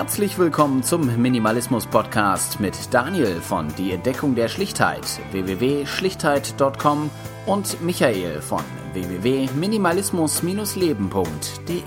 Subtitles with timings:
[0.00, 7.10] Herzlich willkommen zum Minimalismus Podcast mit Daniel von Die Entdeckung der Schlichtheit www.schlichtheit.com
[7.44, 8.62] und Michael von
[8.94, 11.82] www.minimalismus-leben.de.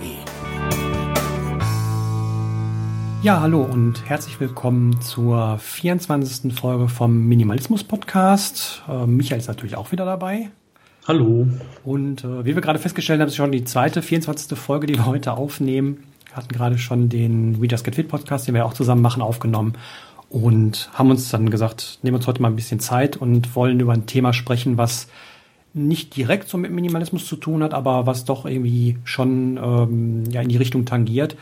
[3.24, 6.54] Ja, hallo und herzlich willkommen zur 24.
[6.54, 8.84] Folge vom Minimalismus Podcast.
[8.88, 10.52] Äh, Michael ist natürlich auch wieder dabei.
[11.08, 11.48] Hallo.
[11.84, 14.56] Und äh, wie wir gerade festgestellt haben, ist schon die zweite, 24.
[14.58, 16.13] Folge, die wir heute aufnehmen.
[16.34, 19.22] Wir hatten gerade schon den We Just Get Fit Podcast, den wir auch zusammen machen,
[19.22, 19.74] aufgenommen
[20.32, 23.94] und haben uns dann gesagt, nehmen uns heute mal ein bisschen Zeit und wollen über
[23.94, 25.10] ein Thema sprechen, was
[25.76, 30.42] nicht direkt so mit Minimalismus zu tun hat, aber was doch irgendwie schon ähm, ja,
[30.42, 31.36] in die Richtung tangiert.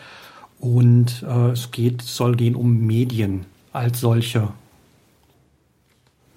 [0.59, 4.49] Und äh, es geht, soll gehen um Medien als solche.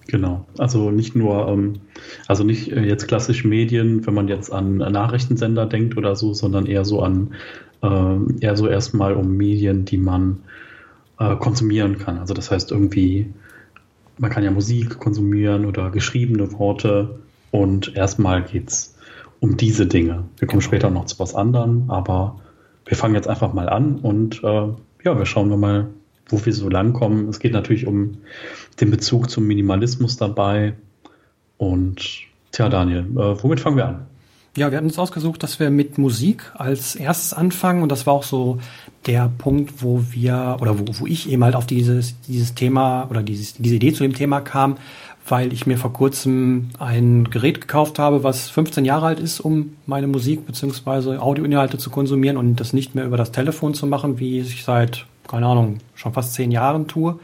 [0.07, 1.81] Genau, also nicht nur, ähm,
[2.27, 6.67] also nicht äh, jetzt klassisch Medien, wenn man jetzt an Nachrichtensender denkt oder so, sondern
[6.67, 7.33] eher so an
[8.39, 10.39] eher so erstmal um Medien, die man
[11.19, 12.17] äh, konsumieren kann.
[12.17, 13.33] Also das heißt irgendwie,
[14.17, 17.19] man kann ja Musik konsumieren oder geschriebene Worte
[17.51, 18.95] und erstmal geht es
[19.39, 20.23] um diese Dinge.
[20.37, 20.69] Wir kommen genau.
[20.69, 22.39] später noch zu was anderem, aber
[22.85, 24.67] wir fangen jetzt einfach mal an und äh,
[25.03, 25.87] ja, wir schauen mal,
[26.27, 27.29] wo wir so langkommen.
[27.29, 28.17] Es geht natürlich um
[28.79, 30.73] den Bezug zum Minimalismus dabei.
[31.57, 32.01] Und
[32.51, 34.07] tja, Daniel, äh, womit fangen wir an?
[34.57, 37.83] Ja, wir hatten uns ausgesucht, dass wir mit Musik als erstes anfangen.
[37.83, 38.59] Und das war auch so
[39.05, 43.21] der Punkt, wo wir oder wo, wo ich eben halt auf dieses, dieses Thema oder
[43.21, 44.77] dieses, diese Idee zu dem Thema kam,
[45.27, 49.75] weil ich mir vor kurzem ein Gerät gekauft habe, was 15 Jahre alt ist, um
[49.87, 54.19] meine Musik beziehungsweise Audioinhalte zu konsumieren und das nicht mehr über das Telefon zu machen,
[54.19, 57.19] wie ich seit, keine Ahnung, schon fast zehn Jahren tue,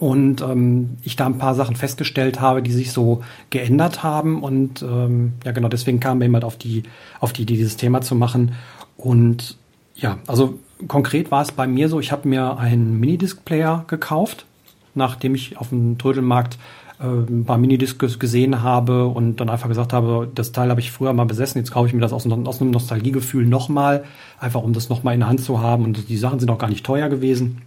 [0.00, 4.42] und ähm, ich da ein paar Sachen festgestellt habe, die sich so geändert haben.
[4.42, 6.82] Und ähm, ja genau deswegen kam mir jemand auf die
[7.20, 8.52] auf die Idee dieses Thema zu machen.
[8.96, 9.58] Und
[9.94, 10.58] ja also
[10.88, 14.46] konkret war es bei mir so ich habe mir einen Minidisc-Player gekauft
[14.94, 16.58] nachdem ich auf dem Trödelmarkt
[16.98, 20.90] äh, ein paar Minidiscs gesehen habe und dann einfach gesagt habe, das Teil habe ich
[20.90, 24.04] früher mal besessen, jetzt kaufe ich mir das aus, aus einem Nostalgiegefühl nochmal,
[24.38, 25.84] einfach um das nochmal in der Hand zu haben.
[25.84, 27.62] Und die Sachen sind auch gar nicht teuer gewesen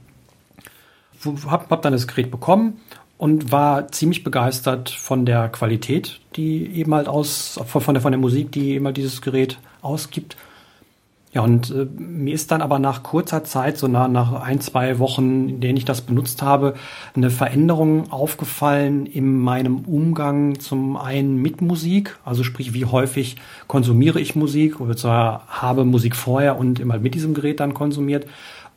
[1.25, 2.79] habe hab dann das Gerät bekommen
[3.17, 8.19] und war ziemlich begeistert von der Qualität, die eben halt aus, von der, von der
[8.19, 10.35] Musik, die eben halt dieses Gerät ausgibt.
[11.33, 14.99] Ja, und äh, mir ist dann aber nach kurzer Zeit, so nach, nach ein, zwei
[14.99, 16.75] Wochen, in denen ich das benutzt habe,
[17.15, 24.19] eine Veränderung aufgefallen in meinem Umgang zum einen mit Musik, also sprich, wie häufig konsumiere
[24.19, 24.79] ich Musik?
[24.79, 28.27] Oder zwar habe Musik vorher und immer mit diesem Gerät dann konsumiert.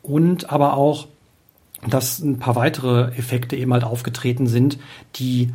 [0.03, 1.09] Und aber auch
[1.89, 4.79] dass ein paar weitere Effekte eben halt aufgetreten sind,
[5.17, 5.53] die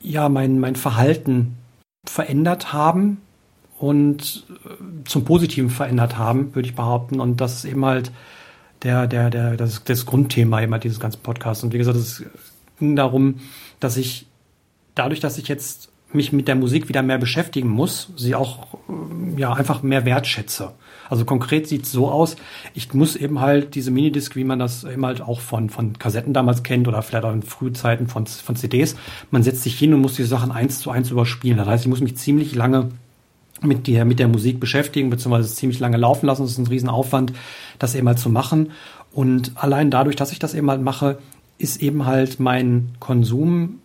[0.00, 1.56] ja mein, mein Verhalten
[2.04, 3.18] verändert haben
[3.78, 7.20] und äh, zum Positiven verändert haben, würde ich behaupten.
[7.20, 8.12] Und das ist eben halt
[8.82, 11.62] der, der, der, das, das Grundthema eben halt dieses ganzen Podcasts.
[11.62, 12.24] Und wie gesagt, es
[12.78, 13.40] ging darum,
[13.80, 14.26] dass ich
[14.94, 19.40] dadurch, dass ich jetzt mich mit der Musik wieder mehr beschäftigen muss, sie auch äh,
[19.40, 20.72] ja einfach mehr wertschätze.
[21.12, 22.36] Also konkret sieht es so aus,
[22.72, 26.32] ich muss eben halt diese Minidisc, wie man das eben halt auch von, von Kassetten
[26.32, 28.96] damals kennt oder vielleicht auch in Frühzeiten von, von CDs,
[29.30, 31.58] man setzt sich hin und muss die Sachen eins zu eins überspielen.
[31.58, 32.88] Das heißt, ich muss mich ziemlich lange
[33.60, 36.44] mit der, mit der Musik beschäftigen, beziehungsweise ziemlich lange laufen lassen.
[36.44, 37.34] Das ist ein Riesenaufwand,
[37.78, 38.70] das eben halt zu machen.
[39.12, 41.18] Und allein dadurch, dass ich das eben halt mache,
[41.58, 43.81] ist eben halt mein Konsum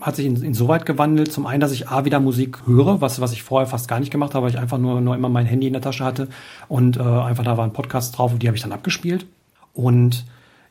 [0.00, 1.32] hat sich in, insoweit gewandelt.
[1.32, 4.10] Zum einen, dass ich A wieder Musik höre, was, was ich vorher fast gar nicht
[4.10, 6.28] gemacht habe, weil ich einfach nur, nur immer mein Handy in der Tasche hatte
[6.68, 9.26] und äh, einfach da waren Podcasts drauf und die habe ich dann abgespielt.
[9.74, 10.24] Und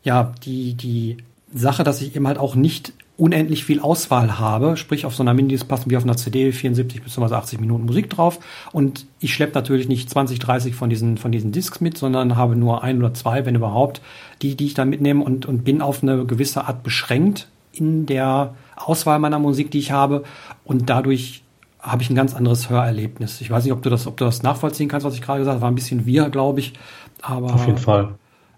[0.03, 1.17] ja, die, die
[1.53, 5.33] Sache, dass ich eben halt auch nicht unendlich viel Auswahl habe, sprich auf so einer
[5.33, 8.39] Minidisc passen wie auf einer CD 74 bis 80 Minuten Musik drauf
[8.71, 12.55] und ich schleppe natürlich nicht 20, 30 von diesen, von diesen Discs mit, sondern habe
[12.55, 14.01] nur ein oder zwei, wenn überhaupt,
[14.43, 18.53] die, die ich dann mitnehme und, und bin auf eine gewisse Art beschränkt in der
[18.77, 20.23] Auswahl meiner Musik, die ich habe.
[20.63, 21.43] Und dadurch
[21.79, 23.41] habe ich ein ganz anderes Hörerlebnis.
[23.41, 25.55] Ich weiß nicht, ob du das, ob du das nachvollziehen kannst, was ich gerade gesagt
[25.55, 25.61] habe.
[25.61, 26.73] War ein bisschen wir, glaube ich.
[27.21, 28.15] Aber auf jeden Fall.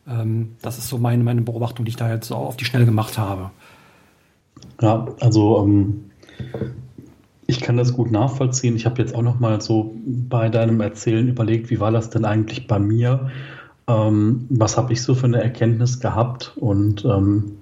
[0.07, 2.85] Ähm, das ist so meine, meine Beobachtung, die ich da jetzt so auf die Schnelle
[2.85, 3.51] gemacht habe.
[4.81, 6.11] Ja, also ähm,
[7.45, 8.75] ich kann das gut nachvollziehen.
[8.75, 12.25] Ich habe jetzt auch noch mal so bei deinem Erzählen überlegt, wie war das denn
[12.25, 13.29] eigentlich bei mir?
[13.87, 16.53] Ähm, was habe ich so für eine Erkenntnis gehabt?
[16.57, 17.58] Und ähm,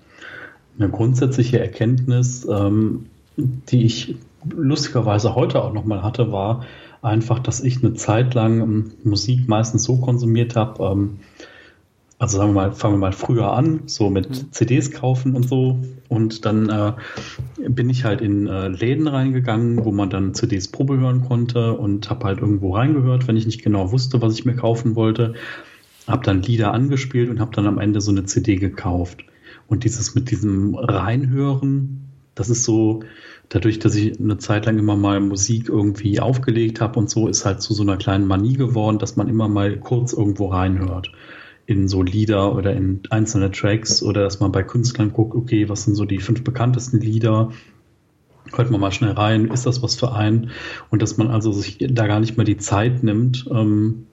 [0.78, 4.16] eine grundsätzliche Erkenntnis, ähm, die ich
[4.50, 6.66] lustigerweise heute auch nochmal hatte, war
[7.02, 11.20] einfach, dass ich eine Zeit lang ähm, Musik meistens so konsumiert habe, ähm,
[12.20, 14.52] also sagen wir mal, fangen wir mal früher an, so mit mhm.
[14.52, 15.78] CDs kaufen und so.
[16.10, 16.94] Und dann äh,
[17.70, 22.10] bin ich halt in äh, Läden reingegangen, wo man dann CDs Probe hören konnte und
[22.10, 25.36] habe halt irgendwo reingehört, wenn ich nicht genau wusste, was ich mir kaufen wollte.
[26.08, 29.24] habe dann Lieder angespielt und habe dann am Ende so eine CD gekauft.
[29.68, 33.02] Und dieses mit diesem Reinhören, das ist so,
[33.50, 37.46] dadurch, dass ich eine Zeit lang immer mal Musik irgendwie aufgelegt habe und so, ist
[37.46, 41.12] halt zu so einer kleinen Manie geworden, dass man immer mal kurz irgendwo reinhört
[41.66, 45.84] in so Lieder oder in einzelne Tracks oder dass man bei Künstlern guckt, okay, was
[45.84, 47.52] sind so die fünf bekanntesten Lieder,
[48.54, 50.52] hört man mal schnell rein, ist das was für einen?
[50.90, 54.08] Und dass man also sich da gar nicht mehr die Zeit nimmt, ähm,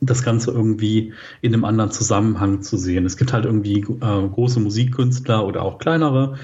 [0.00, 3.06] das Ganze irgendwie in einem anderen Zusammenhang zu sehen.
[3.06, 6.36] Es gibt halt irgendwie äh, große Musikkünstler oder auch kleinere,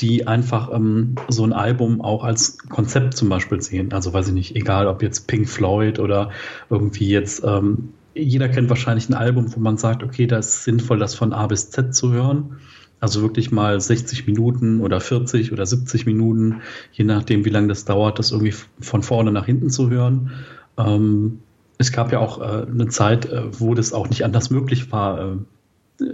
[0.00, 3.92] die einfach ähm, so ein Album auch als Konzept zum Beispiel sehen.
[3.92, 6.30] Also weiß ich nicht, egal ob jetzt Pink Floyd oder
[6.70, 10.98] irgendwie jetzt, ähm, jeder kennt wahrscheinlich ein Album, wo man sagt, okay, da ist sinnvoll,
[10.98, 12.58] das von A bis Z zu hören.
[13.00, 16.62] Also wirklich mal 60 Minuten oder 40 oder 70 Minuten,
[16.92, 20.30] je nachdem, wie lange das dauert, das irgendwie von vorne nach hinten zu hören.
[20.78, 21.40] Ähm,
[21.78, 25.20] es gab ja auch äh, eine Zeit, äh, wo das auch nicht anders möglich war,
[25.20, 25.36] äh,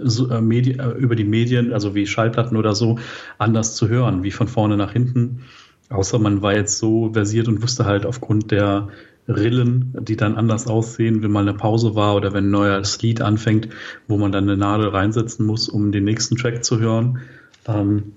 [0.03, 2.99] so, äh, Medi über die Medien, also wie Schallplatten oder so,
[3.37, 5.43] anders zu hören, wie von vorne nach hinten.
[5.89, 8.89] Außer man war jetzt so versiert und wusste halt aufgrund der
[9.27, 13.21] Rillen, die dann anders aussehen, wenn mal eine Pause war oder wenn ein neues Lied
[13.21, 13.69] anfängt,
[14.07, 17.19] wo man dann eine Nadel reinsetzen muss, um den nächsten Track zu hören.
[17.67, 18.13] Ähm,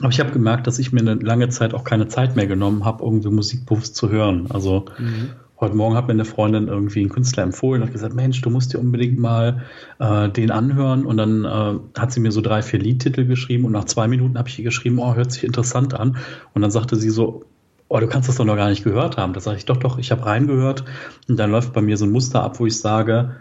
[0.00, 2.84] aber ich habe gemerkt, dass ich mir eine lange Zeit auch keine Zeit mehr genommen
[2.84, 4.46] habe, irgendwie Musik bewusst zu hören.
[4.50, 5.30] Also mhm.
[5.60, 8.72] Heute Morgen hat mir eine Freundin irgendwie einen Künstler empfohlen und gesagt, Mensch, du musst
[8.72, 9.64] dir unbedingt mal
[9.98, 11.04] äh, den anhören.
[11.04, 14.38] Und dann äh, hat sie mir so drei, vier Liedtitel geschrieben und nach zwei Minuten
[14.38, 16.16] habe ich ihr geschrieben, oh, hört sich interessant an.
[16.54, 17.42] Und dann sagte sie so,
[17.88, 19.32] oh, du kannst das doch noch gar nicht gehört haben.
[19.32, 20.84] Da sage ich, doch, doch, ich habe reingehört.
[21.28, 23.34] Und dann läuft bei mir so ein Muster ab, wo ich sage,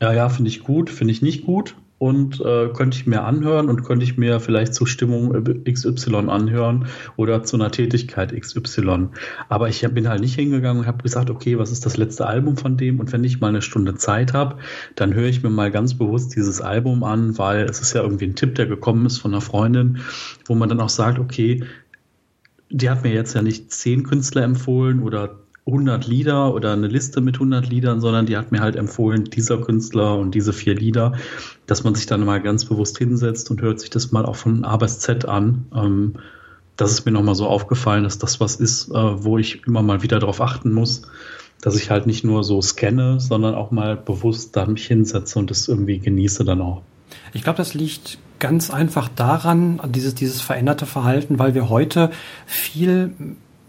[0.00, 3.68] ja, ja, finde ich gut, finde ich nicht gut und äh, könnte ich mir anhören
[3.68, 5.32] und könnte ich mir vielleicht zur Stimmung
[5.64, 9.08] XY anhören oder zu einer Tätigkeit XY.
[9.48, 12.56] Aber ich bin halt nicht hingegangen und habe gesagt, okay, was ist das letzte Album
[12.58, 13.00] von dem?
[13.00, 14.56] Und wenn ich mal eine Stunde Zeit habe,
[14.94, 18.26] dann höre ich mir mal ganz bewusst dieses Album an, weil es ist ja irgendwie
[18.26, 20.00] ein Tipp, der gekommen ist von einer Freundin,
[20.44, 21.64] wo man dann auch sagt, okay,
[22.68, 27.20] die hat mir jetzt ja nicht zehn Künstler empfohlen oder 100 Lieder oder eine Liste
[27.20, 31.12] mit 100 Liedern, sondern die hat mir halt empfohlen, dieser Künstler und diese vier Lieder,
[31.66, 34.64] dass man sich dann mal ganz bewusst hinsetzt und hört sich das mal auch von
[34.64, 35.66] A bis Z an.
[35.74, 36.14] Ähm,
[36.76, 40.02] das ist mir nochmal so aufgefallen, dass das was ist, äh, wo ich immer mal
[40.02, 41.02] wieder darauf achten muss,
[41.60, 45.50] dass ich halt nicht nur so scanne, sondern auch mal bewusst da mich hinsetze und
[45.50, 46.82] das irgendwie genieße dann auch.
[47.32, 52.10] Ich glaube, das liegt ganz einfach daran, dieses, dieses veränderte Verhalten, weil wir heute
[52.46, 53.14] viel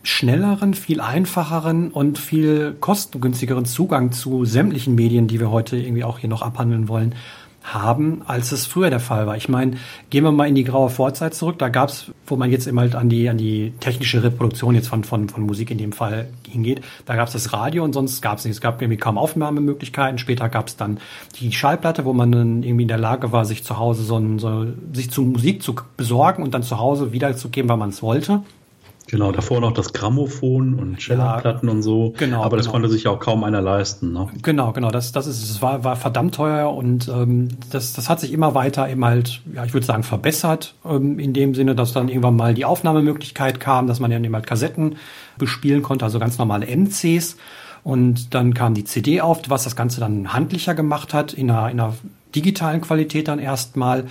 [0.07, 6.19] schnelleren, viel einfacheren und viel kostengünstigeren Zugang zu sämtlichen Medien, die wir heute irgendwie auch
[6.19, 7.13] hier noch abhandeln wollen,
[7.62, 9.36] haben, als es früher der Fall war.
[9.36, 9.74] Ich meine,
[10.09, 11.59] gehen wir mal in die graue Vorzeit zurück.
[11.59, 14.88] Da gab es, wo man jetzt eben halt an die, an die technische Reproduktion jetzt
[14.88, 18.21] von, von, von Musik in dem Fall hingeht, da gab es das Radio und sonst
[18.21, 18.53] gab es nicht.
[18.53, 20.19] Es gab irgendwie kaum Aufnahmemöglichkeiten.
[20.19, 21.00] Später gab es dann
[21.42, 24.68] die Schallplatte, wo man dann irgendwie in der Lage war, sich zu Hause so, so
[24.94, 28.44] sich zu Musik zu besorgen und dann zu Hause wiederzugeben, weil man es wollte.
[29.09, 32.13] Genau, davor noch das Grammophon und Celloplatten ja, und so.
[32.18, 32.44] Genau.
[32.44, 32.74] Aber das genau.
[32.74, 34.12] konnte sich ja auch kaum einer leisten.
[34.12, 34.27] Ne?
[34.42, 34.92] Genau, genau.
[34.92, 38.54] Das, das ist, es war, war verdammt teuer und ähm, das, das hat sich immer
[38.54, 40.75] weiter eben halt, ja, ich würde sagen, verbessert.
[40.86, 44.36] Ähm, in dem Sinne, dass dann irgendwann mal die Aufnahmemöglichkeit kam, dass man ja eben
[44.36, 44.98] halt Kassetten
[45.38, 47.38] bespielen konnte, also ganz normale MCs.
[47.84, 51.70] Und dann kam die CD auf, was das Ganze dann handlicher gemacht hat, in einer,
[51.70, 51.93] in einer
[52.38, 54.06] digitalen Qualität dann erstmal.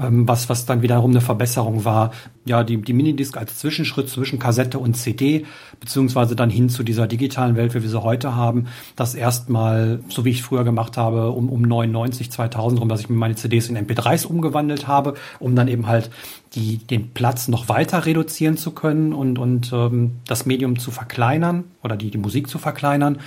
[0.00, 2.12] Ähm, was, was dann wiederum eine Verbesserung war.
[2.44, 5.44] Ja, die, die Minidisc als Zwischenschritt zwischen Kassette und CD,
[5.80, 10.24] beziehungsweise dann hin zu dieser digitalen Welt, wie wir sie heute haben, das erstmal, so
[10.24, 13.68] wie ich früher gemacht habe, um, um 99, 2000 rum, dass ich mir meine CDs
[13.68, 16.10] in MP3s umgewandelt habe, um dann eben halt
[16.54, 21.64] die, den Platz noch weiter reduzieren zu können und, und ähm, das Medium zu verkleinern
[21.82, 23.18] oder die, die Musik zu verkleinern.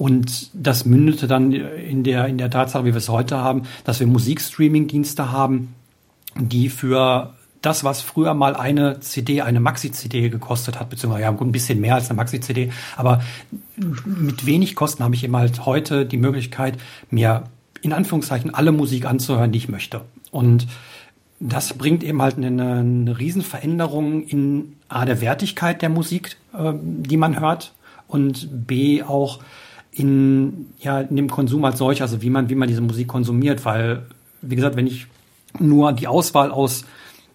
[0.00, 4.00] Und das mündete dann in der, in der Tatsache, wie wir es heute haben, dass
[4.00, 5.74] wir Musikstreaming-Dienste haben,
[6.38, 11.52] die für das, was früher mal eine CD, eine Maxi-CD gekostet hat, beziehungsweise ja, ein
[11.52, 13.20] bisschen mehr als eine Maxi-CD, aber
[13.76, 16.78] mit wenig Kosten habe ich eben halt heute die Möglichkeit,
[17.10, 17.44] mir
[17.82, 20.00] in Anführungszeichen alle Musik anzuhören, die ich möchte.
[20.30, 20.66] Und
[21.40, 27.18] das bringt eben halt eine, eine Riesenveränderung in A, der Wertigkeit der Musik, äh, die
[27.18, 27.74] man hört,
[28.08, 29.40] und B, auch
[30.00, 33.64] in, ja, in dem Konsum als solch, also wie man, wie man diese Musik konsumiert,
[33.64, 34.06] weil,
[34.42, 35.06] wie gesagt, wenn ich
[35.58, 36.84] nur die Auswahl aus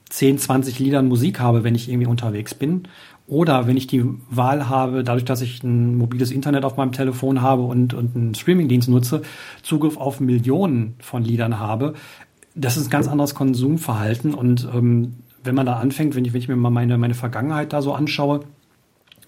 [0.10, 2.88] 10, 20 Liedern Musik habe, wenn ich irgendwie unterwegs bin.
[3.28, 7.42] Oder wenn ich die Wahl habe, dadurch, dass ich ein mobiles Internet auf meinem Telefon
[7.42, 9.24] habe und, und einen Streamingdienst nutze,
[9.64, 11.96] Zugriff auf Millionen von Liedern habe.
[12.54, 14.36] Das ist ein ganz anderes Konsumverhalten.
[14.36, 17.74] Und ähm, wenn man da anfängt, wenn ich, wenn ich mir mal meine, meine Vergangenheit
[17.74, 18.42] da so anschaue,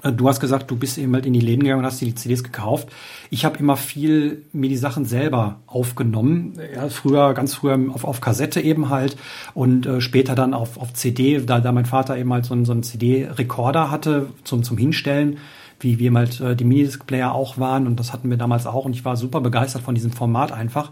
[0.04, 2.16] du hast gesagt, du bist eben halt in die Läden gegangen und hast dir die
[2.16, 2.90] CDs gekauft.
[3.30, 6.54] Ich habe immer viel mir die Sachen selber aufgenommen.
[6.76, 9.18] Ja, früher, ganz früher auf, auf Kassette eben halt
[9.54, 12.66] und äh, später dann auf, auf CD, da, da mein Vater eben halt so, einen,
[12.66, 15.38] so einen CD-Rekorder hatte zum, zum Hinstellen,
[15.80, 18.94] wie, eben halt äh, die Minidisc-Player auch waren und das hatten wir damals auch und
[18.94, 20.92] ich war super begeistert von diesem Format einfach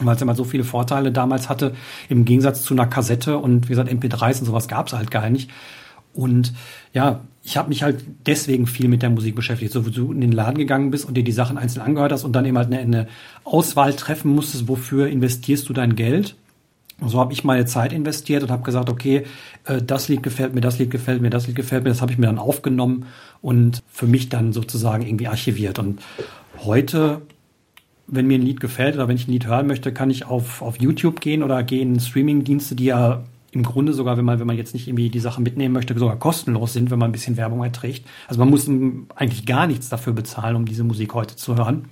[0.00, 1.74] weil es immer so viele Vorteile damals hatte,
[2.08, 5.28] im Gegensatz zu einer Kassette und wie gesagt MP3s und sowas gab es halt gar
[5.28, 5.50] nicht.
[6.14, 6.52] Und
[6.92, 9.72] ja, ich habe mich halt deswegen viel mit der Musik beschäftigt.
[9.72, 12.24] So, wo du in den Laden gegangen bist und dir die Sachen einzeln angehört hast
[12.24, 13.08] und dann eben halt eine, eine
[13.42, 16.36] Auswahl treffen musstest, wofür investierst du dein Geld.
[17.00, 19.24] Und so habe ich meine Zeit investiert und habe gesagt, okay,
[19.64, 21.88] äh, das Lied gefällt mir, das Lied gefällt mir, das Lied gefällt mir.
[21.88, 23.06] Das habe ich mir dann aufgenommen
[23.40, 25.78] und für mich dann sozusagen irgendwie archiviert.
[25.78, 26.02] Und
[26.58, 27.22] heute,
[28.08, 30.60] wenn mir ein Lied gefällt oder wenn ich ein Lied hören möchte, kann ich auf,
[30.60, 34.46] auf YouTube gehen oder gehen in Streamingdienste, die ja im Grunde sogar, wenn man, wenn
[34.46, 37.36] man jetzt nicht irgendwie die Sache mitnehmen möchte, sogar kostenlos sind, wenn man ein bisschen
[37.36, 38.06] Werbung erträgt.
[38.26, 38.68] Also man muss
[39.14, 41.86] eigentlich gar nichts dafür bezahlen, um diese Musik heute zu hören.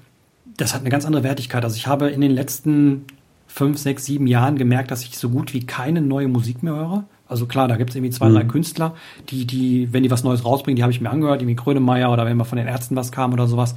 [0.58, 1.64] Das hat eine ganz andere Wertigkeit.
[1.64, 3.04] Also ich habe in den letzten
[3.46, 7.04] fünf, sechs, sieben Jahren gemerkt, dass ich so gut wie keine neue Musik mehr höre.
[7.28, 8.34] Also klar, da gibt es irgendwie zwei, mhm.
[8.34, 8.94] drei Künstler,
[9.30, 12.26] die, die, wenn die was Neues rausbringen, die habe ich mir angehört, irgendwie Grönemeyer oder
[12.26, 13.74] wenn mal von den Ärzten was kam oder sowas.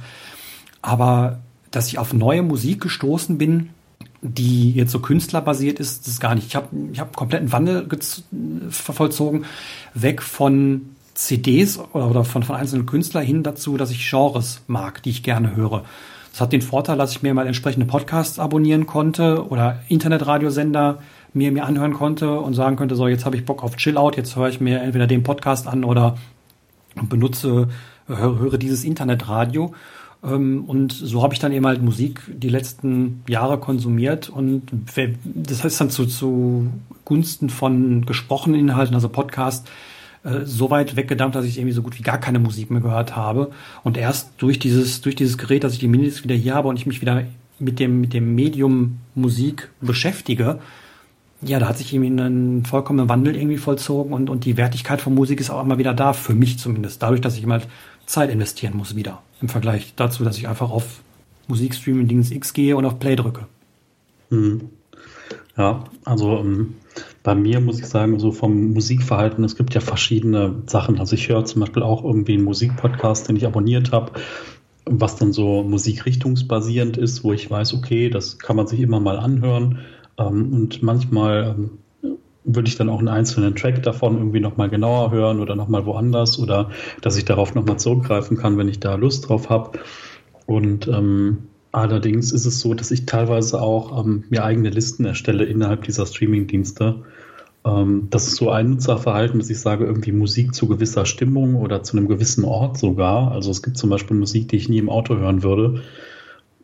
[0.82, 3.70] Aber dass ich auf neue Musik gestoßen bin,
[4.22, 6.46] die jetzt so künstlerbasiert ist, das ist gar nicht.
[6.46, 7.88] Ich habe ich hab einen kompletten Wandel
[8.70, 9.44] vollzogen,
[9.94, 15.10] weg von CDs oder von, von einzelnen Künstlern hin dazu, dass ich Genres mag, die
[15.10, 15.84] ich gerne höre.
[16.32, 20.98] Das hat den Vorteil, dass ich mir mal entsprechende Podcasts abonnieren konnte oder Internetradiosender
[21.32, 24.36] mir, mir anhören konnte und sagen könnte, so, jetzt habe ich Bock auf Chillout, jetzt
[24.36, 26.16] höre ich mir entweder den Podcast an oder
[26.94, 27.68] benutze,
[28.06, 29.74] höre, höre dieses Internetradio.
[30.22, 34.62] Ähm, und so habe ich dann eben halt Musik die letzten Jahre konsumiert und
[35.24, 36.70] das heißt dann zu, zu
[37.04, 39.68] Gunsten von gesprochenen Inhalten, also Podcast,
[40.22, 43.16] äh, so weit weggedampft, dass ich irgendwie so gut wie gar keine Musik mehr gehört
[43.16, 43.50] habe.
[43.82, 46.76] Und erst durch dieses, durch dieses Gerät, dass ich die Minis wieder hier habe und
[46.76, 47.24] ich mich wieder
[47.58, 50.58] mit dem, mit dem Medium Musik beschäftige,
[51.42, 55.14] ja, da hat sich irgendwie ein vollkommener Wandel irgendwie vollzogen und, und die Wertigkeit von
[55.14, 57.02] Musik ist auch immer wieder da, für mich zumindest.
[57.02, 57.62] Dadurch, dass ich mal
[58.10, 59.22] Zeit investieren muss wieder.
[59.40, 61.00] Im Vergleich dazu, dass ich einfach auf
[61.48, 63.46] Musikstreaming-Dings X gehe und auf Play drücke.
[64.30, 64.70] Hm.
[65.56, 66.74] Ja, also ähm,
[67.22, 70.98] bei mir muss ich sagen, so vom Musikverhalten, es gibt ja verschiedene Sachen.
[70.98, 74.12] Also ich höre zum Beispiel auch irgendwie einen Musikpodcast, den ich abonniert habe,
[74.86, 79.18] was dann so musikrichtungsbasierend ist, wo ich weiß, okay, das kann man sich immer mal
[79.18, 79.80] anhören.
[80.18, 81.70] Ähm, und manchmal ähm,
[82.54, 86.38] würde ich dann auch einen einzelnen Track davon irgendwie nochmal genauer hören oder nochmal woanders
[86.38, 89.78] oder dass ich darauf nochmal zurückgreifen kann, wenn ich da Lust drauf habe.
[90.46, 95.44] Und ähm, allerdings ist es so, dass ich teilweise auch ähm, mir eigene Listen erstelle
[95.44, 97.02] innerhalb dieser Streaming-Dienste.
[97.64, 101.82] Ähm, das ist so ein Nutzerverhalten, dass ich sage, irgendwie Musik zu gewisser Stimmung oder
[101.82, 103.32] zu einem gewissen Ort sogar.
[103.32, 105.82] Also es gibt zum Beispiel Musik, die ich nie im Auto hören würde.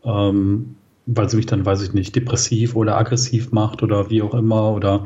[0.05, 0.77] Ähm,
[1.07, 4.73] weil sie mich dann, weiß ich nicht, depressiv oder aggressiv macht oder wie auch immer
[4.73, 5.05] oder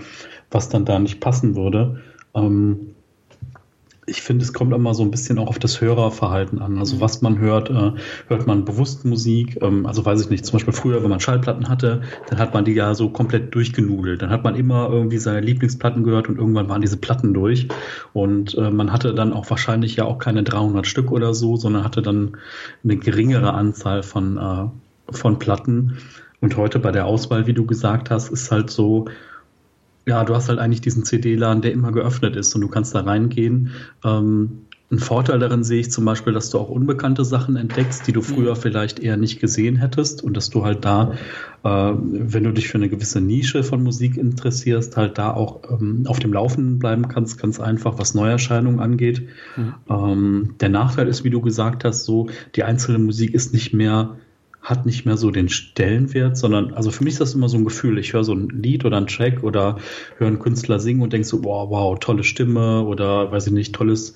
[0.51, 2.01] was dann da nicht passen würde.
[2.35, 2.95] Ähm,
[4.11, 6.79] ich finde, es kommt immer so ein bisschen auch auf das Hörerverhalten an.
[6.79, 7.93] Also was man hört, äh,
[8.27, 9.59] hört man bewusst Musik.
[9.63, 12.65] Ähm, also weiß ich nicht, zum Beispiel früher, wenn man Schallplatten hatte, dann hat man
[12.65, 14.21] die ja so komplett durchgenudelt.
[14.23, 17.69] Dann hat man immer irgendwie seine Lieblingsplatten gehört und irgendwann waren diese Platten durch.
[18.13, 21.85] Und äh, man hatte dann auch wahrscheinlich ja auch keine 300 Stück oder so, sondern
[21.85, 22.37] hatte dann
[22.83, 25.99] eine geringere Anzahl von, äh, von Platten.
[26.41, 29.07] Und heute bei der Auswahl, wie du gesagt hast, ist halt so,
[30.07, 33.01] ja, du hast halt eigentlich diesen CD-Laden, der immer geöffnet ist und du kannst da
[33.01, 33.71] reingehen.
[34.05, 34.63] Ähm,
[34.93, 38.23] ein Vorteil darin sehe ich zum Beispiel, dass du auch unbekannte Sachen entdeckst, die du
[38.23, 38.61] früher mhm.
[38.61, 41.13] vielleicht eher nicht gesehen hättest und dass du halt da,
[41.63, 46.07] äh, wenn du dich für eine gewisse Nische von Musik interessierst, halt da auch ähm,
[46.09, 49.29] auf dem Laufenden bleiben kannst, ganz einfach, was Neuerscheinungen angeht.
[49.57, 49.75] Mhm.
[49.89, 54.17] Ähm, der Nachteil ist, wie du gesagt hast, so, die einzelne Musik ist nicht mehr
[54.63, 57.65] hat nicht mehr so den Stellenwert, sondern, also für mich ist das immer so ein
[57.65, 59.79] Gefühl, ich höre so ein Lied oder einen Track oder
[60.19, 63.75] höre einen Künstler singen und denke so, wow, wow, tolle Stimme oder, weiß ich nicht,
[63.75, 64.15] tolles,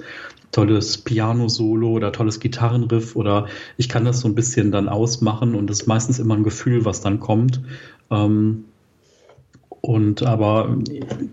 [0.53, 3.47] tolles Piano-Solo oder tolles Gitarrenriff oder
[3.79, 6.85] ich kann das so ein bisschen dann ausmachen und es ist meistens immer ein Gefühl,
[6.85, 7.61] was dann kommt.
[8.11, 8.65] Ähm,
[9.81, 10.79] und aber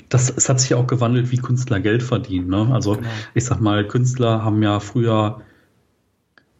[0.09, 2.49] das, es hat sich ja auch gewandelt, wie Künstler Geld verdienen.
[2.49, 2.69] Ne?
[2.73, 3.07] Also genau.
[3.33, 5.41] ich sag mal, Künstler haben ja früher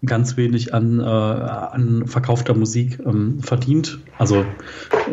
[0.04, 4.00] ganz wenig an, äh, an verkaufter Musik ähm, verdient.
[4.18, 4.44] Also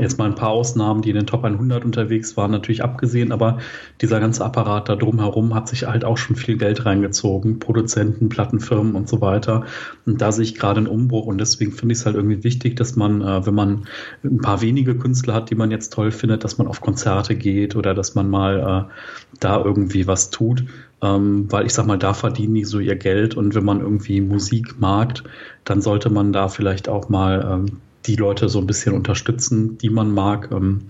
[0.01, 3.59] jetzt mal ein paar Ausnahmen, die in den Top 100 unterwegs waren, natürlich abgesehen, aber
[4.01, 7.59] dieser ganze Apparat da drumherum hat sich halt auch schon viel Geld reingezogen.
[7.59, 9.67] Produzenten, Plattenfirmen und so weiter.
[10.07, 12.77] Und da sehe ich gerade einen Umbruch und deswegen finde ich es halt irgendwie wichtig,
[12.77, 13.85] dass man, äh, wenn man
[14.25, 17.77] ein paar wenige Künstler hat, die man jetzt toll findet, dass man auf Konzerte geht
[17.77, 20.65] oder dass man mal äh, da irgendwie was tut
[21.03, 24.21] ähm, weil ich sag mal, da verdienen die so ihr Geld und wenn man irgendwie
[24.21, 25.23] Musik mag,
[25.65, 29.91] dann sollte man da vielleicht auch mal ähm, die Leute so ein bisschen unterstützen, die
[29.91, 30.51] man mag.
[30.51, 30.83] Ähm,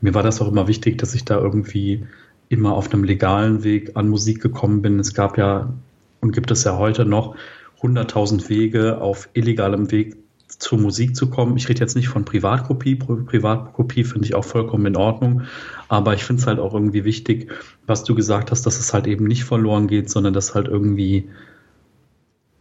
[0.00, 2.06] mir war das auch immer wichtig, dass ich da irgendwie
[2.48, 4.98] immer auf einem legalen Weg an Musik gekommen bin.
[4.98, 5.72] Es gab ja
[6.20, 7.36] und gibt es ja heute noch
[7.82, 10.16] 100.000 Wege auf illegalem Weg
[10.60, 11.56] zur Musik zu kommen.
[11.56, 12.94] Ich rede jetzt nicht von Privatkopie.
[12.94, 15.42] Privatkopie finde ich auch vollkommen in Ordnung.
[15.88, 17.50] Aber ich finde es halt auch irgendwie wichtig,
[17.86, 21.30] was du gesagt hast, dass es halt eben nicht verloren geht, sondern dass halt irgendwie,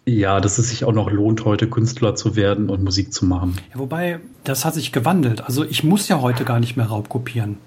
[0.05, 3.57] ja, dass es sich auch noch lohnt, heute Künstler zu werden und Musik zu machen.
[3.73, 5.41] Ja, wobei, das hat sich gewandelt.
[5.41, 7.57] Also ich muss ja heute gar nicht mehr Raubkopieren.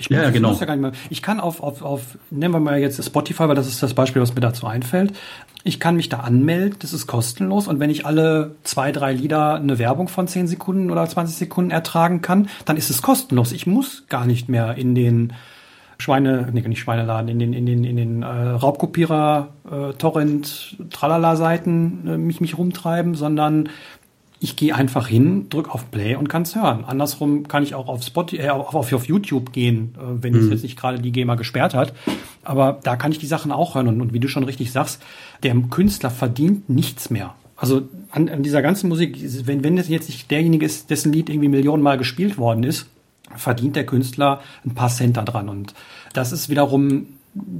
[0.00, 0.52] Ich, ja, ja, genau.
[0.52, 0.92] ja gar nicht mehr.
[1.10, 4.22] Ich kann auf, auf, auf, nennen wir mal jetzt Spotify, weil das ist das Beispiel,
[4.22, 5.12] was mir dazu einfällt.
[5.62, 7.68] Ich kann mich da anmelden, das ist kostenlos.
[7.68, 11.70] Und wenn ich alle zwei, drei Lieder eine Werbung von 10 Sekunden oder 20 Sekunden
[11.70, 13.52] ertragen kann, dann ist es kostenlos.
[13.52, 15.34] Ich muss gar nicht mehr in den
[16.00, 22.08] Schweine, nee, nicht Schweineladen, in den, in den, in den äh, Raubkopierer, äh, Torrent, Tralala-Seiten
[22.08, 23.68] äh, mich, mich rumtreiben, sondern
[24.42, 26.84] ich gehe einfach hin, drücke auf Play und kann es hören.
[26.86, 30.40] Andersrum kann ich auch auf Spotify, äh, auf, auf, YouTube gehen, äh, wenn mhm.
[30.40, 31.92] es jetzt nicht gerade die GEMA gesperrt hat.
[32.42, 33.86] Aber da kann ich die Sachen auch hören.
[33.86, 35.02] Und, und, wie du schon richtig sagst,
[35.42, 37.34] der Künstler verdient nichts mehr.
[37.54, 41.28] Also an, an dieser ganzen Musik, wenn, wenn das jetzt nicht derjenige ist, dessen Lied
[41.28, 42.86] irgendwie Millionenmal gespielt worden ist,
[43.36, 45.50] verdient der Künstler ein paar Cent daran.
[45.50, 45.74] Und
[46.14, 47.06] das ist wiederum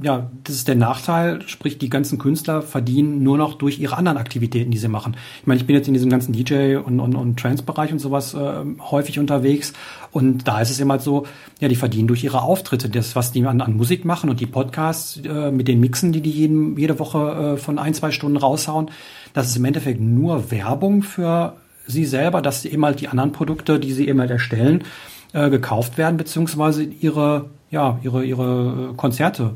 [0.03, 4.17] ja, das ist der Nachteil, sprich die ganzen Künstler verdienen nur noch durch ihre anderen
[4.17, 5.15] Aktivitäten, die sie machen.
[5.39, 8.33] Ich meine, ich bin jetzt in diesem ganzen DJ und, und, und Trance-Bereich und sowas
[8.33, 9.71] äh, häufig unterwegs
[10.11, 11.25] und da ist es immer halt so,
[11.61, 14.45] ja, die verdienen durch ihre Auftritte, das, was die an, an Musik machen und die
[14.45, 18.37] Podcasts äh, mit den Mixen, die die jeden, jede Woche äh, von ein, zwei Stunden
[18.37, 18.91] raushauen,
[19.33, 21.55] das ist im Endeffekt nur Werbung für
[21.87, 24.83] sie selber, dass sie eben halt die anderen Produkte, die sie eben halt erstellen,
[25.31, 29.55] äh, gekauft werden, beziehungsweise ihre ja, ihre, ihre Konzerte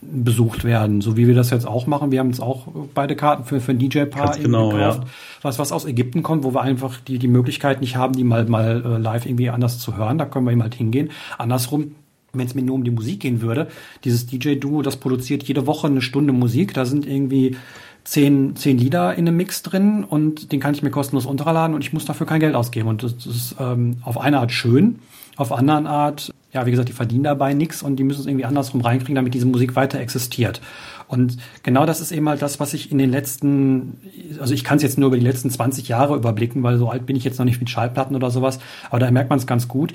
[0.00, 2.12] besucht werden, so wie wir das jetzt auch machen.
[2.12, 5.08] Wir haben jetzt auch beide Karten für, für ein DJ-Paar genau, gekauft, ja.
[5.42, 8.44] was, was aus Ägypten kommt, wo wir einfach die, die Möglichkeit nicht haben, die mal,
[8.46, 10.18] mal äh, live irgendwie anders zu hören.
[10.18, 11.10] Da können wir eben halt hingehen.
[11.38, 11.96] Andersrum,
[12.32, 13.68] wenn es mir nur um die Musik gehen würde,
[14.04, 16.74] dieses DJ-Duo, das produziert jede Woche eine Stunde Musik.
[16.74, 17.56] Da sind irgendwie
[18.04, 21.82] zehn, zehn Lieder in einem Mix drin und den kann ich mir kostenlos unterladen und
[21.82, 22.88] ich muss dafür kein Geld ausgeben.
[22.88, 25.00] Und das, ist ähm, auf eine Art schön,
[25.36, 28.46] auf anderen Art ja, wie gesagt, die verdienen dabei nichts und die müssen es irgendwie
[28.46, 30.62] andersrum reinkriegen, damit diese Musik weiter existiert.
[31.06, 33.98] Und genau das ist eben halt das, was ich in den letzten,
[34.40, 37.04] also ich kann es jetzt nur über die letzten 20 Jahre überblicken, weil so alt
[37.04, 39.68] bin ich jetzt noch nicht mit Schallplatten oder sowas, aber da merkt man es ganz
[39.68, 39.92] gut.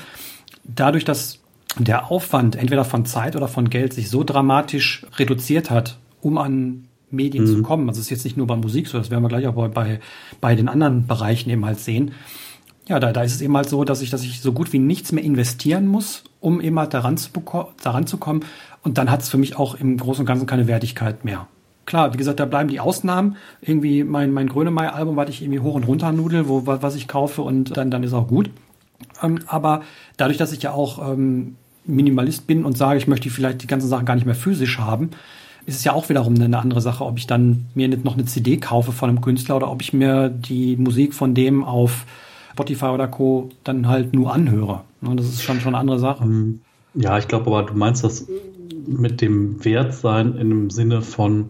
[0.64, 1.40] Dadurch, dass
[1.80, 6.86] der Aufwand entweder von Zeit oder von Geld sich so dramatisch reduziert hat, um an
[7.10, 7.48] Medien mhm.
[7.48, 7.90] zu kommen.
[7.90, 10.00] Also es ist jetzt nicht nur bei Musik so, das werden wir gleich auch bei,
[10.40, 12.12] bei den anderen Bereichen eben halt sehen
[12.92, 14.80] ja, da, da ist es eben halt so, dass ich, dass ich so gut wie
[14.80, 17.30] nichts mehr investieren muss, um eben halt daran zu,
[17.82, 18.44] daran zu kommen.
[18.84, 21.48] Und dann hat es für mich auch im Großen und Ganzen keine Wertigkeit mehr.
[21.86, 23.38] Klar, wie gesagt, da bleiben die Ausnahmen.
[23.62, 27.44] Irgendwie mein, mein Grönemeyer-Album, was ich irgendwie hoch und runter nudel, wo, was ich kaufe
[27.44, 28.50] und dann, dann ist auch gut.
[29.24, 29.84] Ähm, aber
[30.18, 33.88] dadurch, dass ich ja auch ähm, Minimalist bin und sage, ich möchte vielleicht die ganzen
[33.88, 35.12] Sachen gar nicht mehr physisch haben,
[35.66, 38.26] ist es ja auch wiederum eine andere Sache, ob ich dann mir nicht noch eine
[38.26, 42.06] CD kaufe von einem Künstler oder ob ich mir die Musik von dem auf
[42.52, 43.50] Spotify oder Co.
[43.64, 44.82] dann halt nur anhöre.
[45.02, 46.26] Ne, das ist schon schon eine andere Sache.
[46.26, 46.62] Mhm.
[46.94, 48.28] Ja, ich glaube aber, du meinst das
[48.86, 51.50] mit dem Wertsein in dem Sinne von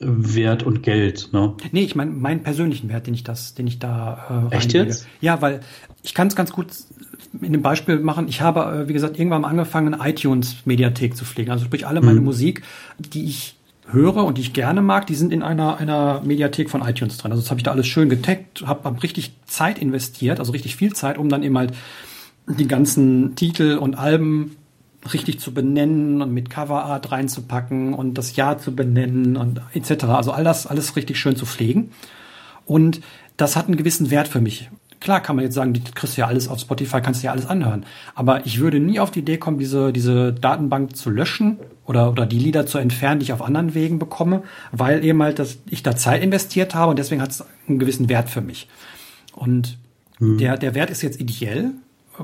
[0.00, 1.54] Wert und Geld, ne?
[1.72, 5.06] Nee, ich meine meinen persönlichen Wert, den ich das, den ich da äh, Echt jetzt?
[5.20, 5.60] Ja, weil
[6.02, 6.68] ich kann es ganz gut
[7.40, 8.26] in dem Beispiel machen.
[8.26, 11.50] Ich habe, äh, wie gesagt, irgendwann angefangen, iTunes-Mediathek zu pflegen.
[11.50, 12.24] Also sprich alle meine mhm.
[12.24, 12.62] Musik,
[12.98, 13.56] die ich
[13.92, 17.32] höre und die ich gerne mag, die sind in einer, einer Mediathek von iTunes drin.
[17.32, 20.76] Also das habe ich da alles schön getaggt, habe hab richtig Zeit investiert, also richtig
[20.76, 21.74] viel Zeit, um dann eben halt
[22.46, 24.56] die ganzen Titel und Alben
[25.12, 30.04] richtig zu benennen und mit Coverart reinzupacken und das Jahr zu benennen und etc.
[30.04, 31.92] Also all das alles richtig schön zu pflegen.
[32.66, 33.00] Und
[33.36, 34.70] das hat einen gewissen Wert für mich.
[35.00, 37.46] Klar kann man jetzt sagen, du kriegst ja alles auf Spotify, kannst du ja alles
[37.46, 37.86] anhören.
[38.14, 42.26] Aber ich würde nie auf die Idee kommen, diese, diese Datenbank zu löschen oder, oder
[42.26, 45.82] die Lieder zu entfernen, die ich auf anderen Wegen bekomme, weil eben halt, dass ich
[45.82, 48.68] da Zeit investiert habe und deswegen hat es einen gewissen Wert für mich.
[49.32, 49.78] Und
[50.18, 50.36] mhm.
[50.36, 51.70] der, der Wert ist jetzt ideell,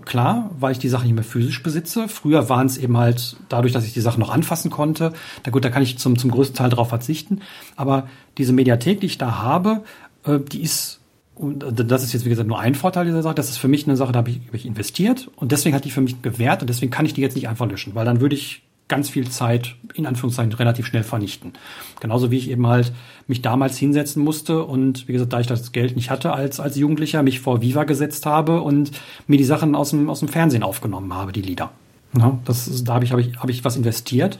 [0.04, 2.08] klar, weil ich die Sache nicht mehr physisch besitze.
[2.08, 5.12] Früher waren es eben halt dadurch, dass ich die Sache noch anfassen konnte.
[5.42, 7.40] Da gut, da kann ich zum, zum größten Teil darauf verzichten.
[7.76, 9.82] Aber diese Mediathek, die ich da habe,
[10.24, 11.00] äh, die ist
[11.36, 13.34] und das ist jetzt, wie gesagt, nur ein Vorteil dieser Sache.
[13.34, 15.84] Das ist für mich eine Sache, da habe ich, hab ich investiert und deswegen hat
[15.84, 18.20] die für mich gewährt und deswegen kann ich die jetzt nicht einfach löschen, weil dann
[18.20, 21.52] würde ich ganz viel Zeit in Anführungszeichen relativ schnell vernichten.
[22.00, 22.92] Genauso wie ich eben halt
[23.26, 26.76] mich damals hinsetzen musste und wie gesagt, da ich das Geld nicht hatte als, als
[26.76, 28.92] Jugendlicher, mich vor Viva gesetzt habe und
[29.26, 31.72] mir die Sachen aus dem, aus dem Fernsehen aufgenommen habe, die Lieder.
[32.16, 34.38] Ja, das ist, da habe ich, hab ich, hab ich was investiert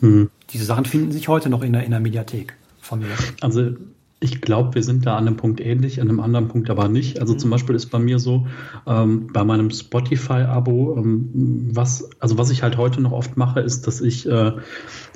[0.00, 0.30] hm.
[0.50, 3.08] diese Sachen finden sich heute noch in der, in der Mediathek von mir.
[3.40, 3.72] Also
[4.18, 7.20] ich glaube, wir sind da an einem Punkt ähnlich, an einem anderen Punkt aber nicht.
[7.20, 7.38] Also mhm.
[7.38, 8.46] zum Beispiel ist bei mir so,
[8.86, 13.86] ähm, bei meinem Spotify-Abo, ähm, was, also was ich halt heute noch oft mache, ist,
[13.86, 14.52] dass ich, äh,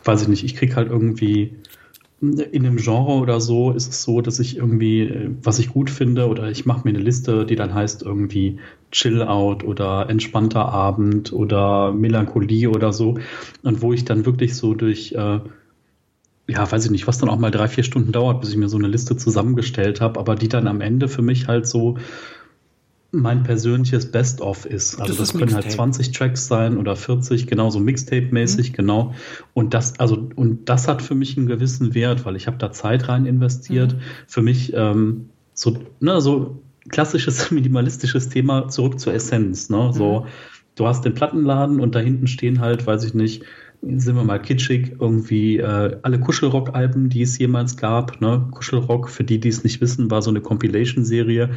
[0.04, 1.56] weiß ich nicht, ich kriege halt irgendwie
[2.20, 5.88] in einem Genre oder so ist es so, dass ich irgendwie, äh, was ich gut
[5.88, 8.58] finde, oder ich mache mir eine Liste, die dann heißt irgendwie
[8.92, 13.18] Chill Out oder entspannter Abend oder Melancholie oder so.
[13.62, 15.40] Und wo ich dann wirklich so durch äh,
[16.50, 18.68] ja, weiß ich nicht, was dann auch mal drei, vier Stunden dauert, bis ich mir
[18.68, 21.96] so eine Liste zusammengestellt habe, aber die dann am Ende für mich halt so
[23.12, 25.00] mein persönliches Best-of ist.
[25.00, 28.76] Also das, das können halt 20 Tracks sein oder 40, genauso Mixtape-mäßig, mhm.
[28.76, 29.14] genau.
[29.52, 32.70] Und das, also, und das hat für mich einen gewissen Wert, weil ich habe da
[32.70, 33.94] Zeit rein investiert.
[33.94, 34.00] Mhm.
[34.26, 39.70] Für mich ähm, so, ne, so klassisches minimalistisches Thema zurück zur Essenz.
[39.70, 39.92] Ne?
[39.92, 40.26] So, mhm.
[40.76, 43.44] du hast den Plattenladen und da hinten stehen halt, weiß ich nicht,
[43.82, 48.20] sind wir mal kitschig, irgendwie äh, alle Kuschelrock-Alben, die es jemals gab.
[48.20, 48.46] Ne?
[48.50, 51.50] Kuschelrock, für die, die es nicht wissen, war so eine Compilation-Serie,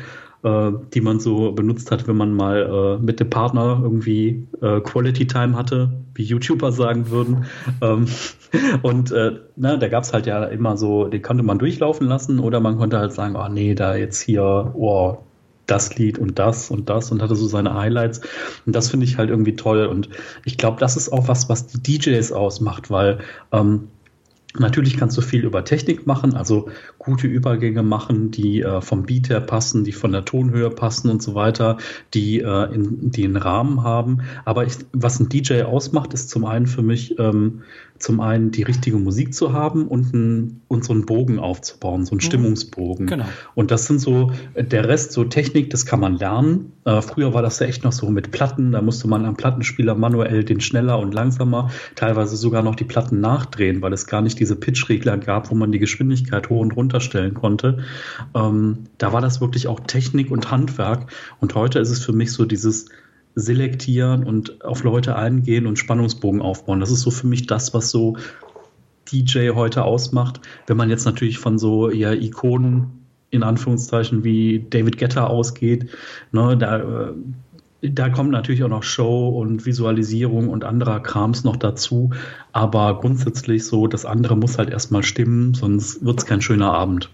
[0.43, 4.79] äh, die man so benutzt hat, wenn man mal äh, mit dem Partner irgendwie äh,
[4.79, 7.45] Quality Time hatte, wie YouTuber sagen würden.
[7.81, 8.05] Ähm,
[8.81, 12.39] und äh, na, da gab es halt ja immer so, den konnte man durchlaufen lassen
[12.39, 15.17] oder man konnte halt sagen, oh nee, da jetzt hier, oh,
[15.65, 18.21] das Lied und das und das und hatte so seine Highlights.
[18.65, 19.85] Und das finde ich halt irgendwie toll.
[19.85, 20.09] Und
[20.45, 23.19] ich glaube, das ist auch was, was die DJs ausmacht, weil
[23.51, 23.89] ähm,
[24.59, 29.29] Natürlich kannst du viel über Technik machen, also gute Übergänge machen, die äh, vom Beat
[29.29, 31.77] her passen, die von der Tonhöhe passen und so weiter,
[32.13, 34.19] die, äh, in, die einen Rahmen haben.
[34.45, 37.63] Aber ich, was ein DJ ausmacht, ist zum einen für mich ähm,
[37.97, 42.11] zum einen die richtige Musik zu haben und, ein, und so einen Bogen aufzubauen, so
[42.11, 42.21] einen mhm.
[42.21, 43.07] Stimmungsbogen.
[43.07, 43.25] Genau.
[43.55, 46.73] Und das sind so, der Rest, so Technik, das kann man lernen.
[46.85, 49.95] Äh, früher war das ja echt noch so mit Platten, da musste man am Plattenspieler
[49.95, 54.39] manuell den schneller und langsamer, teilweise sogar noch die Platten nachdrehen, weil es gar nicht
[54.39, 57.79] diese Pitch-Regler gab, wo man die Geschwindigkeit hoch und runter stellen konnte.
[58.35, 61.11] Ähm, da war das wirklich auch Technik und Handwerk.
[61.39, 62.87] Und heute ist es für mich so dieses,
[63.35, 66.79] selektieren und auf Leute eingehen und Spannungsbogen aufbauen.
[66.79, 68.17] Das ist so für mich das, was so
[69.11, 70.39] DJ heute ausmacht.
[70.67, 73.02] Wenn man jetzt natürlich von so ja, Ikonen
[73.33, 75.89] in Anführungszeichen wie David Guetta ausgeht,
[76.31, 77.13] ne, da, äh,
[77.81, 82.11] da kommt natürlich auch noch Show und Visualisierung und anderer Krams noch dazu.
[82.53, 87.09] Aber grundsätzlich so, das andere muss halt erstmal stimmen, sonst wird es kein schöner Abend.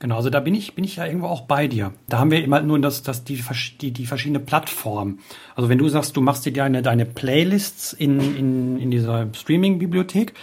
[0.00, 1.92] Genau, also da bin ich, bin ich ja irgendwo auch bei dir.
[2.08, 3.42] Da haben wir immer nur das, das, die,
[3.80, 5.20] die, die verschiedene Plattformen.
[5.54, 10.34] Also wenn du sagst, du machst dir deine, deine Playlists in, in, in dieser Streaming-Bibliothek,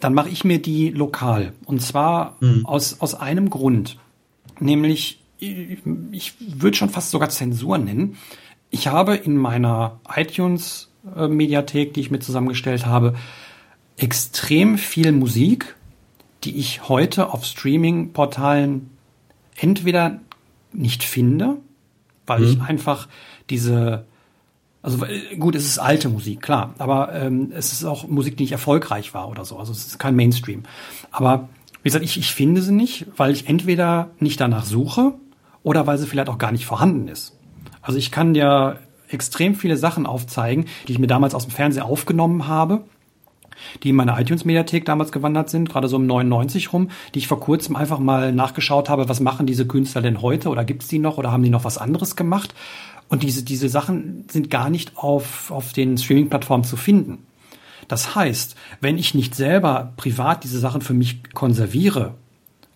[0.00, 1.52] dann mache ich mir die lokal.
[1.64, 2.66] Und zwar mhm.
[2.66, 3.96] aus, aus einem Grund.
[4.58, 8.16] Nämlich, ich, würde schon fast sogar Zensur nennen.
[8.70, 13.14] Ich habe in meiner iTunes-Mediathek, die ich mir zusammengestellt habe,
[13.96, 15.76] extrem viel Musik,
[16.44, 18.90] die ich heute auf Streaming-Portalen
[19.56, 20.20] entweder
[20.72, 21.56] nicht finde,
[22.26, 22.46] weil mhm.
[22.46, 23.08] ich einfach
[23.48, 24.04] diese,
[24.82, 25.04] also
[25.38, 29.14] gut, es ist alte Musik, klar, aber ähm, es ist auch Musik, die nicht erfolgreich
[29.14, 29.58] war oder so.
[29.58, 30.64] Also es ist kein Mainstream.
[31.10, 31.48] Aber
[31.86, 35.14] wie gesagt, ich, ich finde sie nicht, weil ich entweder nicht danach suche
[35.62, 37.38] oder weil sie vielleicht auch gar nicht vorhanden ist.
[37.80, 41.84] Also ich kann dir extrem viele Sachen aufzeigen, die ich mir damals aus dem Fernsehen
[41.84, 42.82] aufgenommen habe
[43.82, 47.40] die in meine iTunes-Mediathek damals gewandert sind, gerade so um 99 rum, die ich vor
[47.40, 51.16] kurzem einfach mal nachgeschaut habe, was machen diese Künstler denn heute oder gibt's die noch
[51.16, 52.54] oder haben die noch was anderes gemacht?
[53.08, 57.26] Und diese, diese Sachen sind gar nicht auf, auf den Streaming-Plattformen zu finden.
[57.88, 62.14] Das heißt, wenn ich nicht selber privat diese Sachen für mich konserviere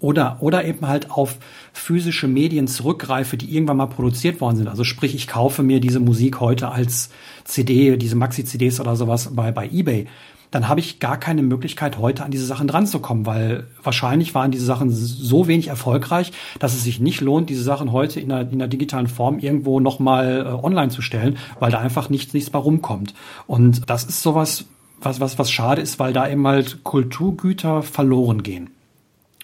[0.01, 1.37] oder, oder eben halt auf
[1.73, 4.69] physische Medien zurückgreife, die irgendwann mal produziert worden sind.
[4.69, 7.11] Also sprich, ich kaufe mir diese Musik heute als
[7.45, 10.07] CD, diese Maxi-CDs oder sowas bei, bei eBay
[10.51, 14.65] dann habe ich gar keine Möglichkeit, heute an diese Sachen dranzukommen, weil wahrscheinlich waren diese
[14.65, 18.61] Sachen so wenig erfolgreich, dass es sich nicht lohnt, diese Sachen heute in einer, in
[18.61, 22.59] einer digitalen Form irgendwo nochmal äh, online zu stellen, weil da einfach nichts, nichts bei
[22.59, 23.15] rumkommt.
[23.47, 24.65] Und das ist sowas,
[25.01, 28.71] was, was, was schade ist, weil da eben halt Kulturgüter verloren gehen.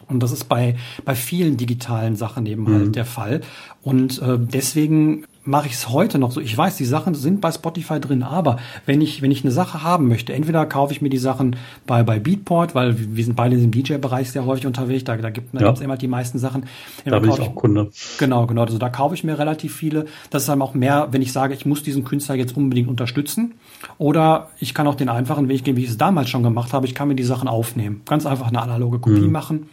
[0.08, 2.92] Und das ist bei, bei vielen digitalen Sachen eben halt mhm.
[2.92, 3.40] der Fall.
[3.82, 6.40] Und äh, deswegen mache ich es heute noch so.
[6.40, 9.82] Ich weiß, die Sachen sind bei Spotify drin, aber wenn ich, wenn ich eine Sache
[9.82, 11.56] haben möchte, entweder kaufe ich mir die Sachen
[11.86, 15.54] bei, bei Beatport, weil wir sind beide im DJ-Bereich sehr häufig unterwegs, da, da gibt
[15.54, 15.72] es ja.
[15.80, 16.66] immer die meisten Sachen.
[17.04, 17.90] Da bin ich auch Kunde.
[18.18, 18.62] Genau, genau.
[18.62, 20.06] Also da kaufe ich mir relativ viele.
[20.30, 23.54] Das ist dann auch mehr, wenn ich sage, ich muss diesen Künstler jetzt unbedingt unterstützen.
[23.98, 26.86] Oder ich kann auch den einfachen Weg gehen, wie ich es damals schon gemacht habe.
[26.86, 28.02] Ich kann mir die Sachen aufnehmen.
[28.04, 29.32] Ganz einfach eine analoge Kopie mhm.
[29.32, 29.68] machen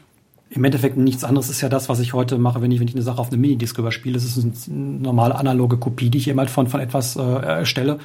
[0.56, 2.94] im Endeffekt nichts anderes ist ja das, was ich heute mache, wenn ich, wenn ich
[2.94, 4.18] eine Sache auf eine Minidisc überspiele.
[4.18, 4.38] Es ist
[4.70, 7.98] eine normale analoge Kopie, die ich eben halt von, von etwas äh, erstelle.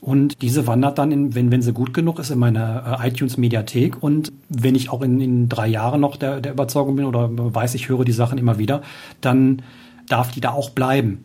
[0.00, 4.02] Und diese wandert dann, in, wenn, wenn sie gut genug ist, in meine äh, iTunes-Mediathek.
[4.02, 7.74] Und wenn ich auch in, in drei Jahren noch der, der Überzeugung bin oder weiß,
[7.74, 8.80] ich höre die Sachen immer wieder,
[9.20, 9.60] dann
[10.08, 11.22] darf die da auch bleiben.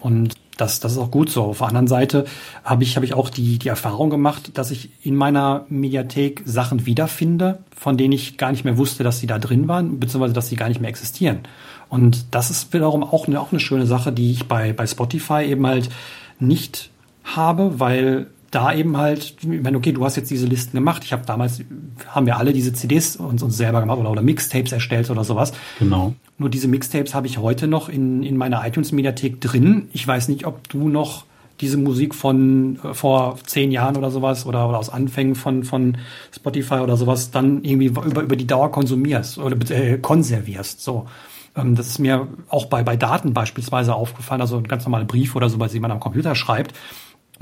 [0.00, 1.44] Und das, das ist auch gut so.
[1.44, 2.24] Auf der anderen Seite
[2.64, 6.86] habe ich, habe ich auch die, die Erfahrung gemacht, dass ich in meiner Mediathek Sachen
[6.86, 10.48] wiederfinde, von denen ich gar nicht mehr wusste, dass sie da drin waren, beziehungsweise dass
[10.48, 11.40] sie gar nicht mehr existieren.
[11.88, 15.44] Und das ist wiederum auch eine, auch eine schöne Sache, die ich bei, bei Spotify
[15.44, 15.90] eben halt
[16.38, 16.90] nicht
[17.24, 21.04] habe, weil da eben halt, ich meine, okay, du hast jetzt diese Listen gemacht.
[21.04, 21.60] Ich habe damals,
[22.08, 25.52] haben wir alle diese CDs uns, uns selber gemacht oder, oder Mixtapes erstellt oder sowas.
[25.78, 26.14] Genau.
[26.38, 29.90] Nur diese Mixtapes habe ich heute noch in, in meiner iTunes-Mediathek drin.
[29.92, 31.26] Ich weiß nicht, ob du noch
[31.60, 35.98] diese Musik von äh, vor zehn Jahren oder sowas oder, oder aus Anfängen von, von
[36.34, 40.80] Spotify oder sowas dann irgendwie über, über die Dauer konsumierst oder äh, konservierst.
[40.80, 41.06] So.
[41.54, 45.36] Ähm, das ist mir auch bei, bei Daten beispielsweise aufgefallen, also ein ganz normaler Brief
[45.36, 46.74] oder so, die man am Computer schreibt.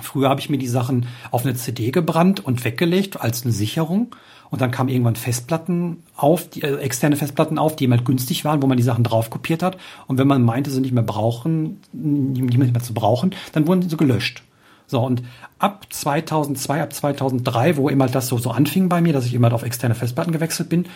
[0.00, 4.14] Früher habe ich mir die Sachen auf eine CD gebrannt und weggelegt als eine Sicherung.
[4.50, 8.62] Und dann kamen irgendwann Festplatten auf, die, äh, externe Festplatten auf, die immer günstig waren,
[8.62, 9.78] wo man die Sachen drauf kopiert hat.
[10.07, 13.96] Und wenn man meinte, sie nicht mehr brauchen, nicht mehr zu brauchen, dann wurden sie
[13.96, 14.42] gelöscht.
[14.87, 15.22] So, und
[15.59, 19.52] ab 2002, ab 2003, wo immer das so, so anfing bei mir, dass ich immer
[19.52, 20.87] auf externe Festplatten gewechselt bin,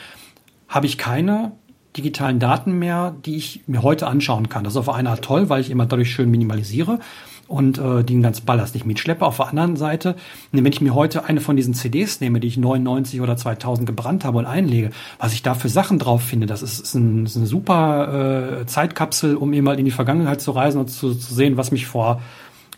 [0.68, 1.52] habe ich keine
[1.96, 4.64] digitalen Daten mehr, die ich mir heute anschauen kann.
[4.64, 7.00] Das ist auf einer Art toll, weil ich immer dadurch schön minimalisiere
[7.48, 9.24] und äh, den ganzen Ballast nicht mitschleppe.
[9.24, 10.14] Auf der anderen Seite,
[10.52, 14.24] wenn ich mir heute eine von diesen CDs nehme, die ich 99 oder 2000 gebrannt
[14.24, 17.36] habe und einlege, was ich da für Sachen drauf finde, das ist, ist, ein, ist
[17.36, 21.34] eine super äh, Zeitkapsel, um eben mal in die Vergangenheit zu reisen und zu, zu
[21.34, 22.20] sehen, was mich vor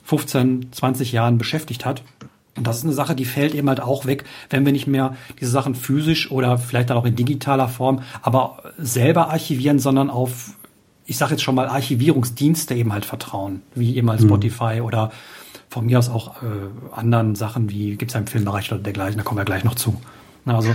[0.04, 2.02] 15, 20 Jahren beschäftigt hat.
[2.56, 5.16] Und das ist eine Sache, die fällt eben halt auch weg, wenn wir nicht mehr
[5.40, 10.56] diese Sachen physisch oder vielleicht dann auch in digitaler Form, aber selber archivieren, sondern auf
[11.10, 14.28] ich sage jetzt schon mal, Archivierungsdienste eben halt vertrauen, wie eben halt mhm.
[14.28, 15.10] Spotify oder
[15.68, 16.46] von mir aus auch äh,
[16.92, 20.00] anderen Sachen wie gibt es einen Filmbereich oder dergleichen, da kommen wir gleich noch zu.
[20.46, 20.74] Also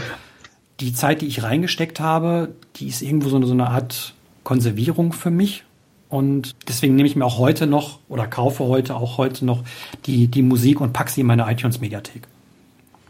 [0.82, 5.14] die Zeit, die ich reingesteckt habe, die ist irgendwo so eine, so eine Art Konservierung
[5.14, 5.64] für mich.
[6.10, 9.64] Und deswegen nehme ich mir auch heute noch oder kaufe heute auch heute noch
[10.06, 12.28] die, die Musik und packe sie in meine iTunes-Mediathek.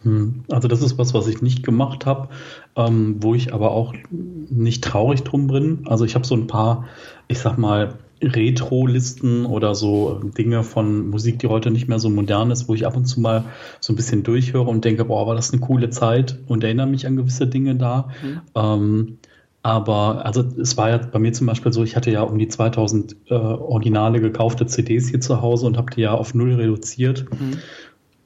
[0.06, 0.44] Hm.
[0.50, 2.30] Also das ist was, was ich nicht gemacht habe,
[2.76, 5.88] ähm, wo ich aber auch nicht traurig drum bin.
[5.88, 6.86] Also ich habe so ein paar,
[7.28, 12.50] ich sag mal, Retro-Listen oder so Dinge von Musik, die heute nicht mehr so modern
[12.50, 13.46] ist, wo ich ab und zu mal
[13.80, 17.06] so ein bisschen durchhöre und denke, boah, war das eine coole Zeit und erinnere mich
[17.06, 18.10] an gewisse Dinge da.
[18.24, 18.42] Mhm.
[18.56, 19.18] Ähm,
[19.64, 22.48] aber also es war ja bei mir zum Beispiel so, ich hatte ja um die
[22.48, 27.26] 2000 äh, originale gekaufte CDs hier zu Hause und habe die ja auf null reduziert.
[27.32, 27.58] Mhm.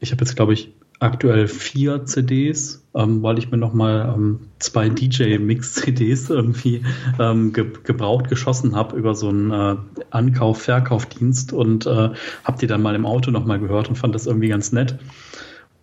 [0.02, 4.90] Ich habe jetzt, glaube ich, aktuell vier CDs, ähm, weil ich mir nochmal ähm, zwei
[4.90, 6.84] DJ-Mix-CDs irgendwie
[7.18, 9.76] ähm, ge gebraucht geschossen habe über so einen äh,
[10.12, 12.10] Ankauf-Verkaufdienst und äh,
[12.44, 15.00] habe die dann mal im Auto nochmal gehört und fand das irgendwie ganz nett.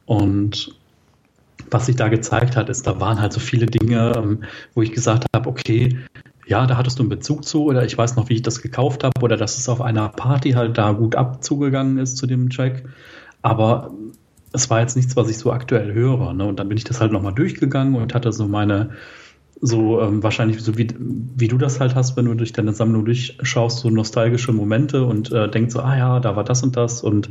[0.04, 0.76] Und
[1.70, 4.92] was sich da gezeigt hat, ist, da waren halt so viele Dinge, ähm, wo ich
[4.92, 5.98] gesagt habe, okay,
[6.46, 9.02] ja, da hattest du einen Bezug zu oder ich weiß noch, wie ich das gekauft
[9.02, 12.84] habe oder dass es auf einer Party halt da gut abzugegangen ist zu dem Track.
[13.42, 13.90] Aber
[14.52, 16.32] es war jetzt nichts, was ich so aktuell höre.
[16.32, 16.44] Ne?
[16.44, 18.90] Und dann bin ich das halt nochmal durchgegangen und hatte so meine,
[19.60, 23.04] so ähm, wahrscheinlich so wie, wie du das halt hast, wenn du durch deine Sammlung
[23.04, 27.02] durchschaust, so nostalgische Momente und äh, denkst so, ah ja, da war das und das
[27.02, 27.30] und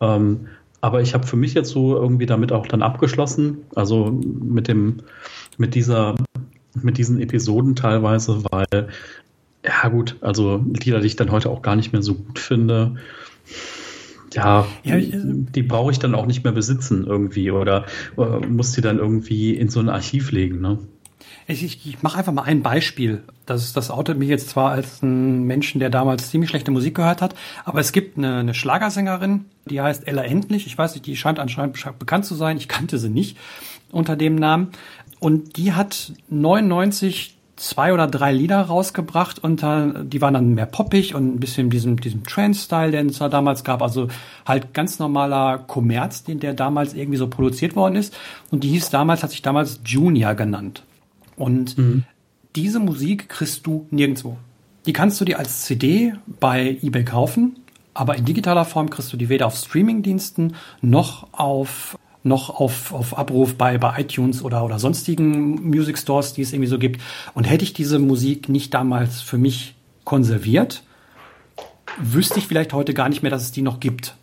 [0.00, 0.48] ähm,
[0.80, 5.02] aber ich habe für mich jetzt so irgendwie damit auch dann abgeschlossen, also mit dem,
[5.58, 6.14] mit dieser,
[6.74, 8.88] mit diesen Episoden teilweise, weil,
[9.64, 12.96] ja gut, also Lieder, die ich dann heute auch gar nicht mehr so gut finde,
[14.34, 17.84] ja, ja ich, die brauche ich dann auch nicht mehr besitzen irgendwie oder,
[18.16, 20.78] oder muss die dann irgendwie in so ein Archiv legen, ne?
[21.46, 23.22] Ich, ich, ich mache einfach mal ein Beispiel.
[23.44, 27.22] Das, das outet mich jetzt zwar als ein Menschen, der damals ziemlich schlechte Musik gehört
[27.22, 30.66] hat, aber es gibt eine, eine Schlagersängerin, die heißt Ella Endlich.
[30.66, 32.56] Ich weiß nicht, die scheint anscheinend bekannt zu sein.
[32.56, 33.36] Ich kannte sie nicht
[33.90, 34.68] unter dem Namen.
[35.18, 41.14] Und die hat 99 zwei oder drei Lieder rausgebracht und die waren dann mehr poppig
[41.14, 43.82] und ein bisschen diesem, diesem Trance-Style, den es da damals gab.
[43.82, 44.08] Also
[44.46, 48.16] halt ganz normaler Kommerz, den der damals irgendwie so produziert worden ist.
[48.50, 50.84] Und die hieß damals, hat sich damals Junior genannt.
[51.36, 52.04] Und mhm.
[52.56, 54.38] diese Musik kriegst du nirgendwo.
[54.86, 57.56] Die kannst du dir als CD bei eBay kaufen,
[57.92, 63.16] aber in digitaler Form kriegst du die weder auf Streamingdiensten noch auf noch auf, auf
[63.16, 67.00] Abruf bei, bei iTunes oder, oder sonstigen Music Stores, die es irgendwie so gibt.
[67.34, 70.82] Und hätte ich diese Musik nicht damals für mich konserviert,
[71.98, 74.16] wüsste ich vielleicht heute gar nicht mehr, dass es die noch gibt.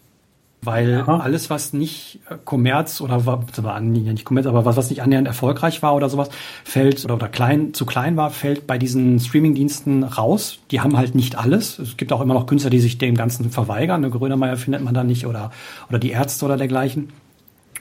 [0.64, 1.20] Weil ja.
[1.20, 5.84] alles, was nicht äh, Kommerz oder war nicht Kommerz, aber was, was nicht annähernd erfolgreich
[5.84, 6.30] war oder sowas,
[6.64, 10.58] fällt oder, oder klein, zu klein war, fällt bei diesen Streamingdiensten raus.
[10.72, 11.78] Die haben halt nicht alles.
[11.78, 14.04] Es gibt auch immer noch Künstler, die sich dem Ganzen verweigern.
[14.04, 15.52] Eine Grönemeyer findet man da nicht oder,
[15.90, 17.10] oder die Ärzte oder dergleichen.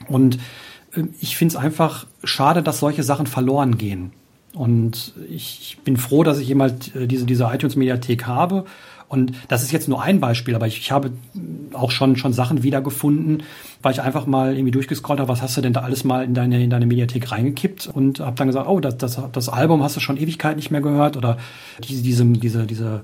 [0.07, 0.39] Und
[0.95, 4.11] äh, ich finde es einfach schade, dass solche Sachen verloren gehen.
[4.53, 8.65] Und ich bin froh, dass ich jemals äh, diese, diese iTunes-Mediathek habe
[9.09, 11.11] und das ist jetzt nur ein Beispiel, aber ich, ich habe
[11.71, 13.43] auch schon, schon Sachen wiedergefunden,
[13.81, 16.33] weil ich einfach mal irgendwie durchgescrollt habe, was hast du denn da alles mal in
[16.33, 19.95] deine, in deine Mediathek reingekippt und habe dann gesagt, oh, das, das, das Album hast
[19.95, 21.37] du schon Ewigkeit nicht mehr gehört oder
[21.87, 23.01] diese, diese, diese, diese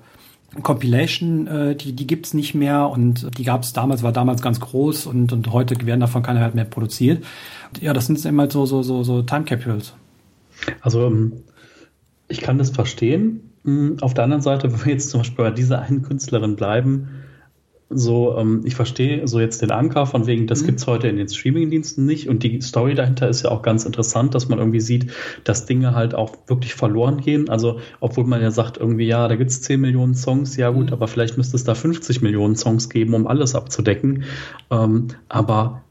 [0.61, 5.07] Compilation, äh, die, die gibt's nicht mehr und die gab's damals, war damals ganz groß
[5.07, 7.23] und, und heute werden davon keine halt mehr produziert.
[7.69, 9.93] Und ja, das sind immer so, so, so, so Time Capsules.
[10.81, 11.33] Also ähm,
[12.27, 13.51] ich kann das verstehen.
[13.63, 17.07] Hm, auf der anderen Seite, wenn wir jetzt zum Beispiel bei dieser einen Künstlerin bleiben,
[17.97, 20.67] so, ähm, ich verstehe so jetzt den Anker von wegen, das mhm.
[20.67, 24.35] gibt's heute in den Streamingdiensten nicht und die Story dahinter ist ja auch ganz interessant,
[24.35, 25.11] dass man irgendwie sieht,
[25.43, 27.49] dass Dinge halt auch wirklich verloren gehen.
[27.49, 30.93] Also, obwohl man ja sagt, irgendwie, ja, da gibt's 10 Millionen Songs, ja gut, mhm.
[30.93, 34.23] aber vielleicht müsste es da 50 Millionen Songs geben, um alles abzudecken.
[34.71, 35.83] Ähm, aber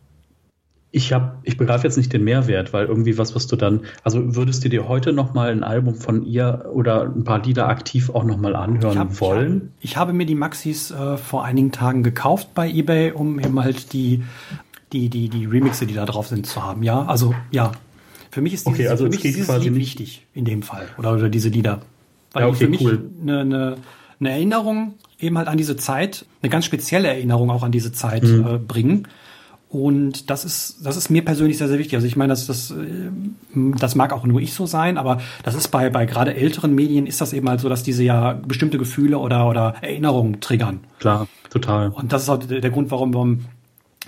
[0.95, 4.37] ich habe, ich begreife jetzt nicht den Mehrwert, weil irgendwie was, was du dann, also
[4.37, 8.11] würdest du dir heute noch mal ein Album von ihr oder ein paar Lieder aktiv
[8.11, 9.55] auch noch mal anhören ich hab, wollen?
[9.57, 13.41] Ich, hab, ich, habe mir die Maxis äh, vor einigen Tagen gekauft bei eBay, um
[13.41, 14.23] eben halt die
[14.93, 16.83] die die die Remixe, die da drauf sind, zu haben.
[16.83, 17.73] Ja, also ja,
[18.31, 20.89] für mich ist dieses, okay, also für mich ist dieses Lied wichtig in dem Fall
[20.99, 21.81] oder oder diese Lieder,
[22.33, 23.11] weil ja, okay, für mich cool.
[23.23, 23.77] eine, eine,
[24.21, 28.25] eine Erinnerung eben halt an diese Zeit, eine ganz spezielle Erinnerung auch an diese Zeit
[28.25, 28.47] mhm.
[28.47, 29.09] äh, bringen
[29.73, 31.95] und das ist, das ist mir persönlich sehr, sehr wichtig.
[31.95, 33.11] Also ich meine, das, das, äh,
[33.55, 37.07] das mag auch nur ich so sein, aber das ist bei, bei gerade älteren Medien
[37.07, 40.81] ist das eben halt so, dass diese ja bestimmte Gefühle oder, oder Erinnerungen triggern.
[40.99, 41.89] Klar, total.
[41.89, 43.47] Und das ist auch der Grund, warum, warum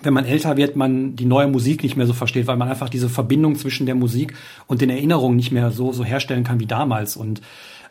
[0.02, 2.90] wenn man älter wird, man die neue Musik nicht mehr so versteht, weil man einfach
[2.90, 4.34] diese Verbindung zwischen der Musik
[4.66, 7.40] und den Erinnerungen nicht mehr so, so herstellen kann wie damals und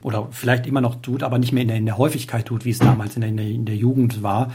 [0.03, 2.71] oder vielleicht immer noch tut, aber nicht mehr in der, in der Häufigkeit tut, wie
[2.71, 4.51] es damals in der, in der, in der Jugend war.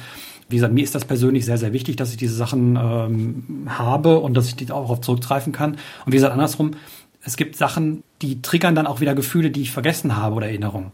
[0.49, 4.19] Wie gesagt, mir ist das persönlich sehr, sehr wichtig, dass ich diese Sachen ähm, habe
[4.21, 5.73] und dass ich die auch auf zurückgreifen kann.
[5.73, 6.73] Und wie gesagt, andersrum,
[7.23, 10.93] es gibt Sachen, die triggern dann auch wieder Gefühle, die ich vergessen habe oder Erinnerungen.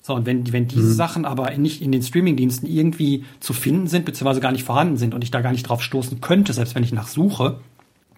[0.00, 0.92] So, und wenn, wenn diese mhm.
[0.92, 5.14] Sachen aber nicht in den Streamingdiensten irgendwie zu finden sind, beziehungsweise gar nicht vorhanden sind
[5.14, 7.58] und ich da gar nicht drauf stoßen könnte, selbst wenn ich nachsuche,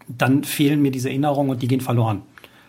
[0.07, 2.23] dann fehlen mir diese Erinnerungen und die gehen verloren.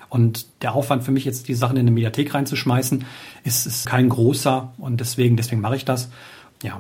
[0.08, 3.06] Und der Aufwand für mich jetzt, die Sachen in eine Mediathek reinzuschmeißen,
[3.44, 6.10] ist, ist kein großer und deswegen, deswegen mache ich das.
[6.64, 6.80] Ja,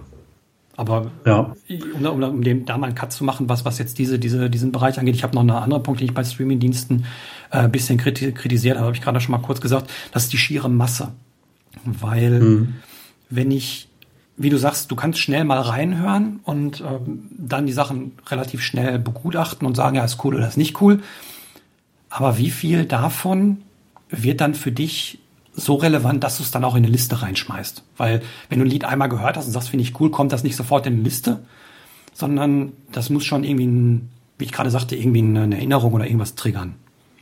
[0.79, 1.53] aber ja.
[1.93, 4.49] um, um, um dem, da mal einen Cut zu machen, was, was jetzt diese, diese,
[4.49, 7.05] diesen Bereich angeht, ich habe noch einen anderen Punkt, den ich bei Streamingdiensten
[7.51, 10.69] äh, bisschen kritisiert habe, habe ich gerade schon mal kurz gesagt, das ist die schiere
[10.69, 11.09] Masse.
[11.83, 12.75] Weil mhm.
[13.29, 13.89] wenn ich,
[14.37, 18.99] wie du sagst, du kannst schnell mal reinhören und ähm, dann die Sachen relativ schnell
[18.99, 21.01] begutachten und sagen, ja, ist cool oder ist nicht cool.
[22.09, 23.57] Aber wie viel davon
[24.09, 25.19] wird dann für dich
[25.59, 27.83] so relevant, dass du es dann auch in eine Liste reinschmeißt.
[27.97, 30.43] Weil wenn du ein Lied einmal gehört hast und sagst, finde ich cool, kommt das
[30.43, 31.39] nicht sofort in eine Liste,
[32.13, 36.35] sondern das muss schon irgendwie, ein, wie ich gerade sagte, irgendwie eine Erinnerung oder irgendwas
[36.35, 36.75] triggern.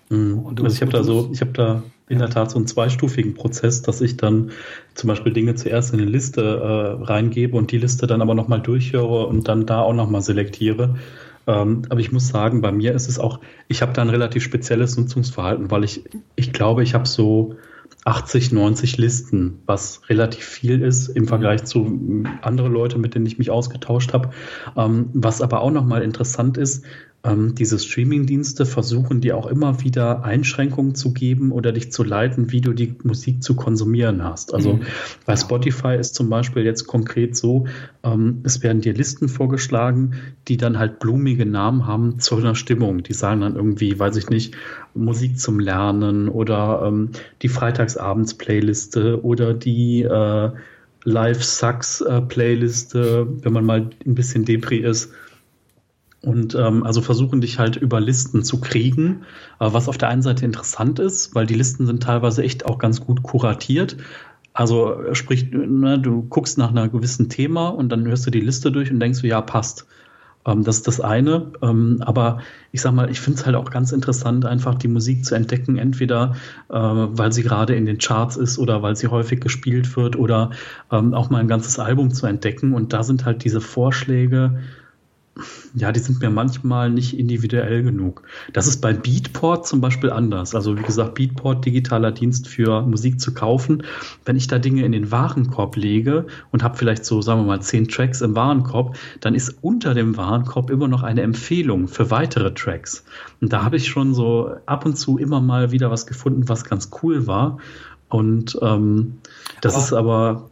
[0.09, 0.45] Mhm.
[0.47, 3.81] also ich habe da so, ich habe da in der Tat so einen zweistufigen Prozess,
[3.81, 4.51] dass ich dann
[4.93, 8.61] zum Beispiel Dinge zuerst in eine Liste äh, reingebe und die Liste dann aber nochmal
[8.61, 10.95] durchhöre und dann da auch nochmal selektiere.
[11.47, 14.43] Ähm, aber ich muss sagen, bei mir ist es auch, ich habe da ein relativ
[14.43, 16.03] spezielles Nutzungsverhalten, weil ich,
[16.35, 17.55] ich glaube, ich habe so
[18.07, 23.37] 80, 90 Listen, was relativ viel ist im Vergleich zu anderen Leuten, mit denen ich
[23.37, 24.29] mich ausgetauscht habe.
[24.77, 26.85] Ähm, was aber auch nochmal interessant ist,
[27.23, 32.51] ähm, diese Streaming-Dienste versuchen dir auch immer wieder Einschränkungen zu geben oder dich zu leiten,
[32.51, 34.53] wie du die Musik zu konsumieren hast.
[34.53, 34.81] Also mhm.
[35.25, 37.65] bei Spotify ist zum Beispiel jetzt konkret so,
[38.03, 40.13] ähm, es werden dir Listen vorgeschlagen,
[40.47, 43.03] die dann halt blumige Namen haben zu einer Stimmung.
[43.03, 44.55] Die sagen dann irgendwie, weiß ich nicht,
[44.93, 47.09] Musik zum Lernen oder ähm,
[47.41, 50.51] die Freitagsabends-Playliste oder die äh,
[51.03, 55.11] Live Sucks äh, wenn man mal ein bisschen Depri ist.
[56.21, 59.23] Und ähm, also versuchen dich halt über Listen zu kriegen,
[59.59, 62.79] äh, was auf der einen Seite interessant ist, weil die Listen sind teilweise echt auch
[62.79, 63.97] ganz gut kuratiert.
[64.53, 68.71] Also sprich, ne, du guckst nach einer gewissen Thema und dann hörst du die Liste
[68.71, 69.85] durch und denkst du, ja, passt.
[70.47, 71.51] Ähm, das ist das eine.
[71.61, 72.39] Ähm, aber
[72.71, 75.77] ich sag mal, ich finde es halt auch ganz interessant, einfach die Musik zu entdecken,
[75.77, 76.35] entweder
[76.69, 80.49] äh, weil sie gerade in den Charts ist oder weil sie häufig gespielt wird oder
[80.91, 82.73] ähm, auch mal ein ganzes Album zu entdecken.
[82.73, 84.57] Und da sind halt diese Vorschläge
[85.73, 88.23] ja, die sind mir manchmal nicht individuell genug.
[88.53, 90.55] Das ist bei Beatport zum Beispiel anders.
[90.55, 93.83] Also wie gesagt, Beatport, digitaler Dienst für Musik zu kaufen.
[94.25, 97.61] Wenn ich da Dinge in den Warenkorb lege und habe vielleicht so, sagen wir mal,
[97.61, 102.53] zehn Tracks im Warenkorb, dann ist unter dem Warenkorb immer noch eine Empfehlung für weitere
[102.53, 103.03] Tracks.
[103.41, 106.63] Und da habe ich schon so ab und zu immer mal wieder was gefunden, was
[106.63, 107.57] ganz cool war.
[108.09, 109.17] Und ähm,
[109.61, 110.49] das aber ist aber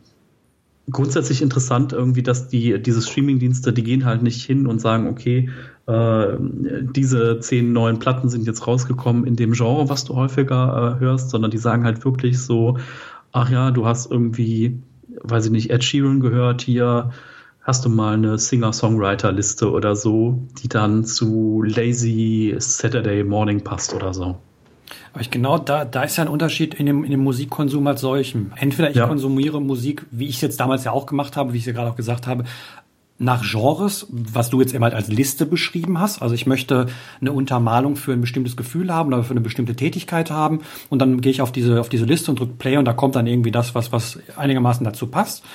[0.91, 5.49] grundsätzlich interessant irgendwie, dass die diese Streamingdienste, die gehen halt nicht hin und sagen, okay,
[5.87, 10.99] äh, diese zehn neuen Platten sind jetzt rausgekommen in dem Genre, was du häufiger äh,
[10.99, 12.77] hörst, sondern die sagen halt wirklich so,
[13.31, 14.79] ach ja, du hast irgendwie,
[15.21, 17.11] weiß ich nicht, Ed Sheeran gehört hier,
[17.61, 24.13] hast du mal eine Singer-Songwriter-Liste oder so, die dann zu Lazy Saturday Morning passt oder
[24.13, 24.37] so.
[25.13, 28.01] Aber ich genau, da, da ist ja ein Unterschied in dem, in dem Musikkonsum als
[28.01, 28.51] solchem.
[28.55, 29.07] Entweder ich ja.
[29.07, 31.73] konsumiere Musik, wie ich es jetzt damals ja auch gemacht habe, wie ich es ja
[31.73, 32.43] gerade auch gesagt habe,
[33.17, 36.21] nach Genres, was du jetzt eben halt als Liste beschrieben hast.
[36.21, 36.87] Also ich möchte
[37.21, 41.21] eine Untermalung für ein bestimmtes Gefühl haben oder für eine bestimmte Tätigkeit haben und dann
[41.21, 43.51] gehe ich auf diese, auf diese Liste und drücke Play und da kommt dann irgendwie
[43.51, 45.45] das, was, was einigermaßen dazu passt.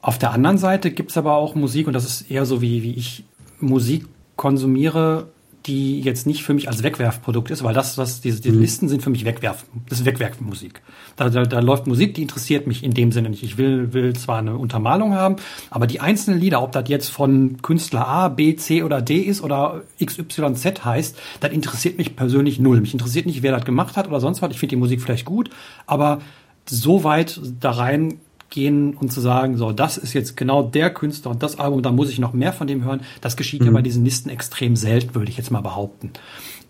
[0.00, 2.94] Auf der anderen Seite gibt's aber auch Musik und das ist eher so, wie, wie
[2.94, 3.24] ich
[3.60, 4.06] Musik
[4.36, 5.28] konsumiere,
[5.66, 8.60] die jetzt nicht für mich als Wegwerfprodukt ist, weil das, das diese, diese mhm.
[8.62, 10.80] Listen sind für mich Wegwerf, das ist Wegwerfmusik.
[11.16, 13.42] Da, da, da läuft Musik, die interessiert mich in dem Sinne nicht.
[13.42, 15.36] Ich will, will zwar eine Untermalung haben,
[15.70, 19.42] aber die einzelnen Lieder, ob das jetzt von Künstler A, B, C oder D ist
[19.42, 22.80] oder XYZ heißt, das interessiert mich persönlich null.
[22.80, 24.50] Mich interessiert nicht, wer das gemacht hat oder sonst was.
[24.50, 25.50] Ich finde die Musik vielleicht gut,
[25.86, 26.20] aber
[26.66, 28.20] so weit da rein
[28.50, 31.92] gehen und zu sagen, so, das ist jetzt genau der Künstler und das Album, da
[31.92, 33.00] muss ich noch mehr von dem hören.
[33.20, 33.66] Das geschieht mhm.
[33.66, 36.12] ja bei diesen Listen extrem selten, würde ich jetzt mal behaupten.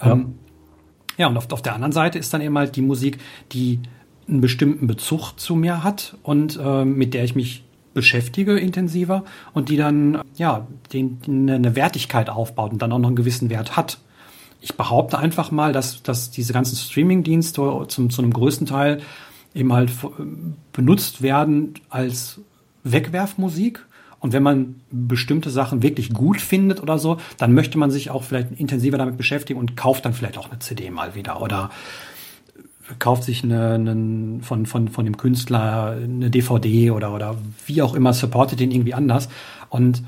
[0.02, 0.34] Ja, ähm,
[1.16, 3.18] ja und auf, auf der anderen Seite ist dann eben halt die Musik,
[3.52, 3.80] die
[4.28, 7.64] einen bestimmten Bezug zu mir hat und äh, mit der ich mich
[7.94, 9.24] beschäftige intensiver
[9.54, 13.76] und die dann ja den, eine Wertigkeit aufbaut und dann auch noch einen gewissen Wert
[13.76, 13.98] hat.
[14.60, 19.00] Ich behaupte einfach mal, dass, dass diese ganzen Streaming-Dienste zum, zu einem größten Teil
[19.54, 19.90] eben halt
[20.72, 22.40] benutzt werden als
[22.84, 23.84] Wegwerfmusik.
[24.20, 28.24] Und wenn man bestimmte Sachen wirklich gut findet oder so, dann möchte man sich auch
[28.24, 31.70] vielleicht intensiver damit beschäftigen und kauft dann vielleicht auch eine CD mal wieder oder
[32.98, 37.36] kauft sich eine, eine, von, von, von dem Künstler eine DVD oder, oder
[37.66, 39.28] wie auch immer, supportet den irgendwie anders.
[39.68, 40.02] Und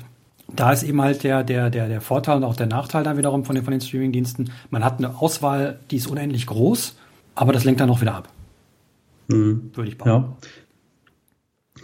[0.53, 3.45] da ist eben halt der, der, der, der Vorteil und auch der Nachteil dann wiederum
[3.45, 4.51] von den, von den Streamingdiensten.
[4.69, 6.95] Man hat eine Auswahl, die ist unendlich groß,
[7.35, 8.27] aber das lenkt dann auch wieder ab.
[9.35, 9.71] Mhm.
[9.73, 10.37] Würde ich behaupten.
[10.41, 10.47] Ja.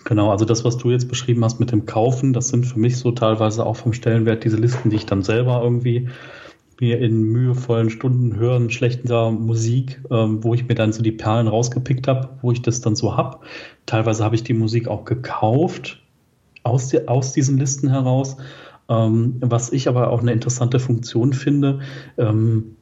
[0.05, 2.97] Genau, also das, was du jetzt beschrieben hast mit dem Kaufen, das sind für mich
[2.97, 6.09] so teilweise auch vom Stellenwert diese Listen, die ich dann selber irgendwie
[6.79, 11.47] mir in mühevollen Stunden hören, schlechter Musik, ähm, wo ich mir dann so die Perlen
[11.47, 13.43] rausgepickt habe, wo ich das dann so hab.
[13.85, 16.01] Teilweise habe ich die Musik auch gekauft
[16.63, 18.37] aus, die, aus diesen Listen heraus.
[18.89, 21.79] Ähm, was ich aber auch eine interessante Funktion finde,
[22.17, 22.76] ähm,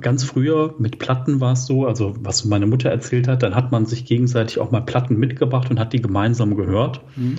[0.00, 3.72] ganz früher mit Platten war es so, also was meine Mutter erzählt hat, dann hat
[3.72, 7.00] man sich gegenseitig auch mal Platten mitgebracht und hat die gemeinsam gehört.
[7.16, 7.38] Mhm.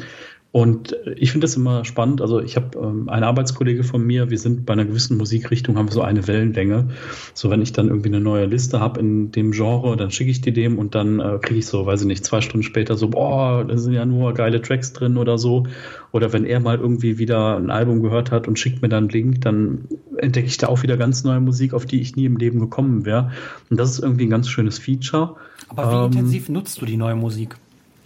[0.53, 2.21] Und ich finde das immer spannend.
[2.21, 5.87] Also ich habe ähm, einen Arbeitskollege von mir, wir sind bei einer gewissen Musikrichtung, haben
[5.87, 6.89] wir so eine Wellenlänge.
[7.33, 10.41] So wenn ich dann irgendwie eine neue Liste habe in dem Genre, dann schicke ich
[10.41, 13.07] die dem und dann äh, kriege ich so, weiß ich nicht, zwei Stunden später so,
[13.07, 15.67] boah, da sind ja nur geile Tracks drin oder so.
[16.11, 19.09] Oder wenn er mal irgendwie wieder ein Album gehört hat und schickt mir dann einen
[19.09, 19.85] Link, dann
[20.17, 23.05] entdecke ich da auch wieder ganz neue Musik, auf die ich nie im Leben gekommen
[23.05, 23.31] wäre.
[23.69, 25.37] Und das ist irgendwie ein ganz schönes Feature.
[25.69, 27.55] Aber wie ähm, intensiv nutzt du die neue Musik?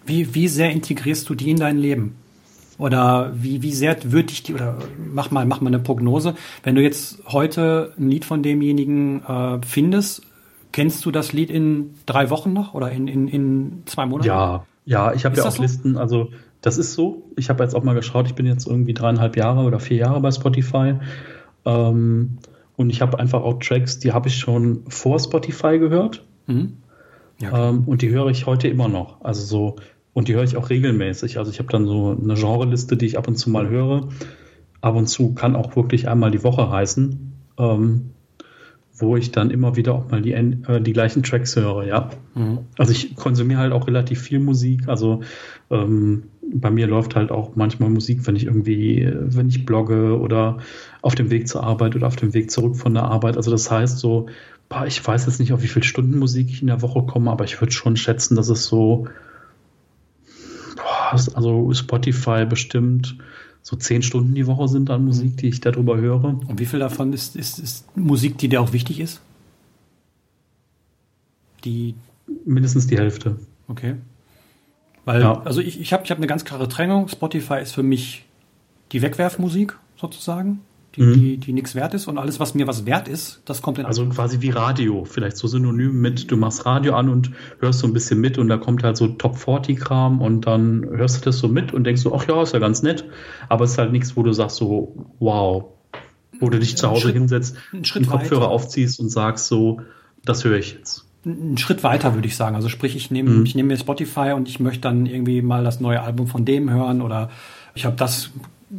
[0.05, 2.13] Wie, wie sehr integrierst du die in dein Leben?
[2.77, 6.35] Oder wie, wie sehr würde ich die, oder mach mal, mach mal eine Prognose.
[6.63, 10.23] Wenn du jetzt heute ein Lied von demjenigen äh, findest,
[10.73, 14.27] kennst du das Lied in drei Wochen noch oder in, in, in zwei Monaten?
[14.27, 15.61] Ja, ja, ich habe ja auch so?
[15.61, 17.23] Listen, also das ist so.
[17.37, 20.19] Ich habe jetzt auch mal geschaut, ich bin jetzt irgendwie dreieinhalb Jahre oder vier Jahre
[20.19, 20.95] bei Spotify.
[21.65, 22.37] Ähm,
[22.75, 26.23] und ich habe einfach auch Tracks, die habe ich schon vor Spotify gehört.
[26.47, 26.77] Mhm.
[27.39, 27.69] Ja, okay.
[27.69, 29.21] ähm, und die höre ich heute immer noch.
[29.21, 29.75] Also so
[30.15, 31.37] und die höre ich auch regelmäßig.
[31.37, 34.07] Also ich habe dann so eine Genreliste, die ich ab und zu mal höre.
[34.79, 38.11] Ab und zu kann auch wirklich einmal die Woche heißen, ähm,
[38.93, 42.11] wo ich dann immer wieder auch mal die, äh, die gleichen Tracks höre, ja.
[42.33, 42.59] Mhm.
[42.77, 44.87] Also ich konsumiere halt auch relativ viel Musik.
[44.87, 45.19] Also
[45.69, 50.59] ähm, bei mir läuft halt auch manchmal Musik, wenn ich irgendwie, wenn ich blogge oder
[51.01, 53.35] auf dem Weg zur Arbeit oder auf dem Weg zurück von der Arbeit.
[53.35, 54.27] Also das heißt so,
[54.87, 57.43] ich weiß jetzt nicht, auf wie viele Stunden Musik ich in der Woche komme, aber
[57.43, 59.09] ich würde schon schätzen, dass es so
[61.11, 63.17] also Spotify bestimmt
[63.61, 66.23] so zehn Stunden die Woche sind an Musik, die ich darüber höre.
[66.23, 69.21] Und wie viel davon ist, ist, ist Musik, die dir auch wichtig ist?
[71.63, 71.95] Die
[72.45, 73.37] mindestens die Hälfte.
[73.67, 73.95] Okay.
[75.03, 75.41] Weil, ja.
[75.41, 77.07] also ich, ich habe ich hab eine ganz klare Trennung.
[77.07, 78.25] Spotify ist für mich
[78.91, 79.75] die Wegwerfmusik.
[79.97, 80.61] sozusagen,
[80.95, 81.13] die, mhm.
[81.13, 83.85] die, die nichts wert ist und alles, was mir was wert ist, das kommt in
[83.85, 87.87] Also quasi wie Radio, vielleicht so synonym mit, du machst Radio an und hörst so
[87.87, 91.25] ein bisschen mit und da kommt halt so Top 40 Kram und dann hörst du
[91.25, 93.05] das so mit und denkst so, ach ja, ist ja ganz nett,
[93.49, 95.65] aber es ist halt nichts, wo du sagst so, wow,
[96.39, 98.51] wo du dich zu Hause Schritt, hinsetzt, einen Kopfhörer weiter.
[98.51, 99.81] aufziehst und sagst so,
[100.23, 101.05] das höre ich jetzt.
[101.25, 102.55] Einen Schritt weiter würde ich sagen.
[102.55, 103.45] Also sprich, ich nehme mhm.
[103.45, 106.69] ich nehme mir Spotify und ich möchte dann irgendwie mal das neue Album von dem
[106.69, 107.29] hören oder
[107.73, 108.31] ich habe das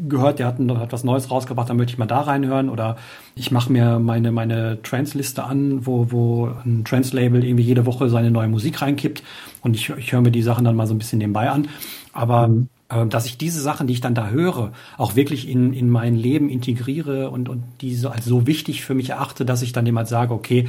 [0.08, 2.96] gehört, der hat, hat was Neues rausgebracht, dann möchte ich mal da reinhören oder
[3.34, 8.30] ich mache mir meine meine Trance-Liste an, wo wo ein Trance-Label irgendwie jede Woche seine
[8.30, 9.22] neue Musik reinkippt
[9.62, 11.68] und ich, ich höre mir die Sachen dann mal so ein bisschen nebenbei an.
[12.12, 12.68] Aber mhm.
[12.88, 16.14] äh, dass ich diese Sachen, die ich dann da höre, auch wirklich in, in mein
[16.14, 19.86] Leben integriere und, und die so als so wichtig für mich erachte, dass ich dann
[19.86, 20.68] jemand sage, okay,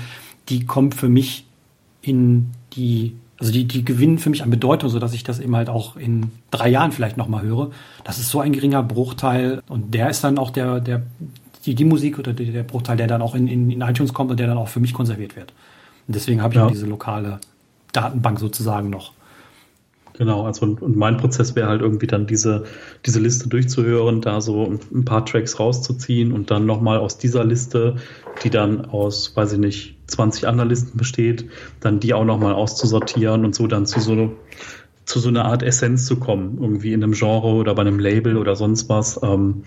[0.49, 1.45] die kommt für mich
[2.01, 5.55] in die, also die, die gewinnen für mich an Bedeutung, so dass ich das eben
[5.55, 7.71] halt auch in drei Jahren vielleicht nochmal höre.
[8.03, 11.03] Das ist so ein geringer Bruchteil und der ist dann auch der, der,
[11.65, 14.31] die, die Musik oder der, der Bruchteil, der dann auch in, in, in iTunes kommt
[14.31, 15.53] und der dann auch für mich konserviert wird.
[16.07, 16.67] Und deswegen habe ich ja.
[16.67, 17.39] diese lokale
[17.91, 19.11] Datenbank sozusagen noch.
[20.17, 22.63] Genau, also und, und mein Prozess wäre halt irgendwie dann diese,
[23.05, 27.97] diese Liste durchzuhören, da so ein paar Tracks rauszuziehen und dann nochmal aus dieser Liste,
[28.43, 31.45] die dann aus, weiß ich nicht, 20 anderen Listen besteht,
[31.81, 34.35] dann die auch nochmal auszusortieren und so dann zu so,
[35.05, 38.37] zu so einer Art Essenz zu kommen, irgendwie in einem Genre oder bei einem Label
[38.37, 39.19] oder sonst was.
[39.21, 39.63] Ähm,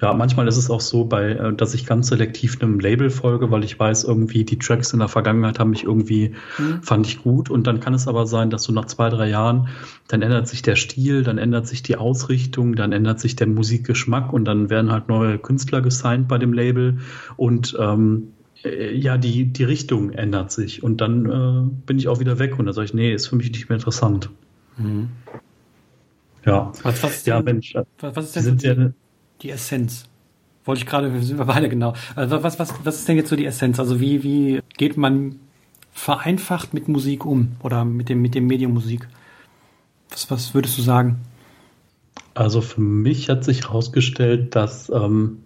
[0.00, 3.50] ja, manchmal ist es auch so, bei, äh, dass ich ganz selektiv einem Label folge,
[3.50, 6.82] weil ich weiß, irgendwie die Tracks in der Vergangenheit haben mich irgendwie, mhm.
[6.82, 7.50] fand ich gut.
[7.50, 9.68] Und dann kann es aber sein, dass so nach zwei, drei Jahren,
[10.08, 14.32] dann ändert sich der Stil, dann ändert sich die Ausrichtung, dann ändert sich der Musikgeschmack
[14.32, 16.98] und dann werden halt neue Künstler gesigned bei dem Label.
[17.36, 18.34] Und ähm,
[18.64, 20.82] äh, ja, die, die Richtung ändert sich.
[20.82, 23.36] Und dann äh, bin ich auch wieder weg und dann sage ich, nee, ist für
[23.36, 24.30] mich nicht mehr interessant.
[24.76, 25.08] Mhm.
[26.44, 26.72] Ja.
[26.82, 27.74] Was, was ja, Mensch.
[28.00, 28.92] Was, was ist denn die,
[29.44, 30.06] die Essenz?
[30.64, 31.92] Wollte ich gerade, sind wir beide genau.
[32.16, 33.78] Also was, was, was ist denn jetzt so die Essenz?
[33.78, 35.36] Also wie, wie geht man
[35.92, 39.06] vereinfacht mit Musik um oder mit dem, mit dem Medium Musik?
[40.10, 41.20] Was, was würdest du sagen?
[42.32, 45.42] Also für mich hat sich herausgestellt, dass ähm,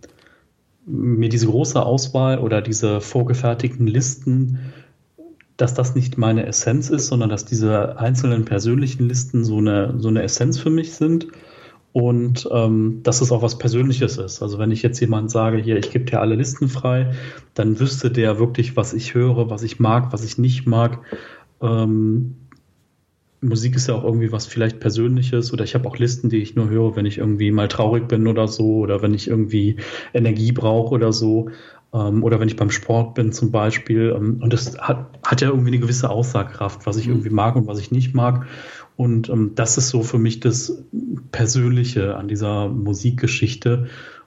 [0.87, 4.73] mir diese große Auswahl oder diese vorgefertigten Listen,
[5.57, 10.09] dass das nicht meine Essenz ist, sondern dass diese einzelnen persönlichen Listen so eine, so
[10.09, 11.27] eine Essenz für mich sind
[11.99, 14.41] und ähm, dass es auch was Persönliches ist.
[14.41, 17.11] Also wenn ich jetzt jemand sage, hier, ich gebe dir alle Listen frei,
[17.55, 21.01] dann wüsste der wirklich, was ich höre, was ich mag, was ich nicht mag.
[21.61, 22.37] Ähm,
[23.41, 26.55] Musik ist ja auch irgendwie was vielleicht Persönliches oder ich habe auch Listen, die ich
[26.55, 29.79] nur höre, wenn ich irgendwie mal traurig bin oder so oder wenn ich irgendwie
[30.15, 31.51] Energie brauche oder so
[31.93, 34.15] ähm, oder wenn ich beim Sport bin zum Beispiel.
[34.17, 37.15] Ähm, und das hat, hat ja irgendwie eine gewisse Aussagekraft, was ich mhm.
[37.15, 38.47] irgendwie mag und was ich nicht mag.
[38.99, 40.85] Und ähm, das ist so für mich das
[41.33, 43.87] Persönliche an dieser Musikgeschichte.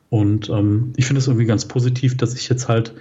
[0.10, 2.96] Und ähm, ich finde es irgendwie ganz positiv, dass ich jetzt halt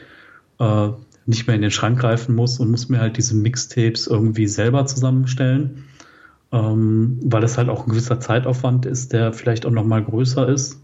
[0.58, 0.88] äh,
[1.24, 4.84] nicht mehr in den Schrank greifen muss und muss mir halt diese Mixtapes irgendwie selber
[4.84, 5.84] zusammenstellen
[6.52, 10.48] ähm, weil es halt auch ein gewisser Zeitaufwand ist, der vielleicht auch noch mal größer
[10.48, 10.80] ist.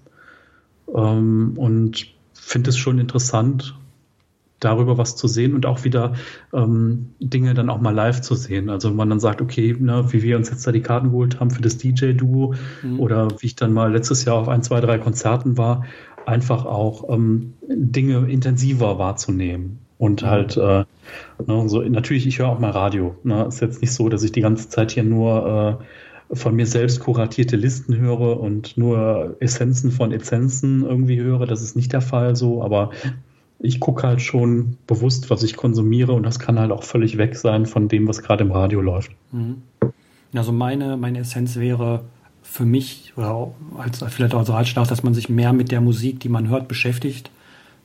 [0.95, 3.76] Ähm, und finde es schon interessant,
[4.61, 6.15] darüber was zu sehen und auch wieder
[6.53, 8.71] ähm, Dinge dann auch mal live zu sehen.
[8.71, 11.41] Also wenn man dann sagt, okay, ne, wie wir uns jetzt da die Karten geholt
[11.41, 13.01] haben für das DJ-Duo mhm.
[13.01, 15.85] oder wie ich dann mal letztes Jahr auf ein, zwei, drei Konzerten war,
[16.25, 19.81] einfach auch ähm, Dinge intensiver wahrzunehmen.
[19.99, 20.27] Und mhm.
[20.27, 20.85] halt, äh,
[21.47, 23.17] ne, so, natürlich, ich höre auch mal Radio.
[23.25, 23.47] Ne?
[23.47, 25.85] Ist jetzt nicht so, dass ich die ganze Zeit hier nur äh,
[26.35, 31.47] von mir selbst kuratierte Listen höre und nur Essenzen von Essenzen irgendwie höre.
[31.47, 32.91] Das ist nicht der Fall so, aber
[33.59, 37.37] ich gucke halt schon bewusst, was ich konsumiere und das kann halt auch völlig weg
[37.37, 39.13] sein von dem, was gerade im Radio läuft.
[39.33, 39.63] Mhm.
[40.35, 42.05] Also meine, meine Essenz wäre
[42.43, 46.21] für mich oder als vielleicht auch als Ratschlag, dass man sich mehr mit der Musik,
[46.21, 47.31] die man hört, beschäftigt,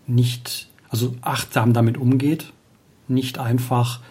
[0.07, 2.51] nicht also achtsam damit umgeht,
[3.07, 4.01] nicht einfach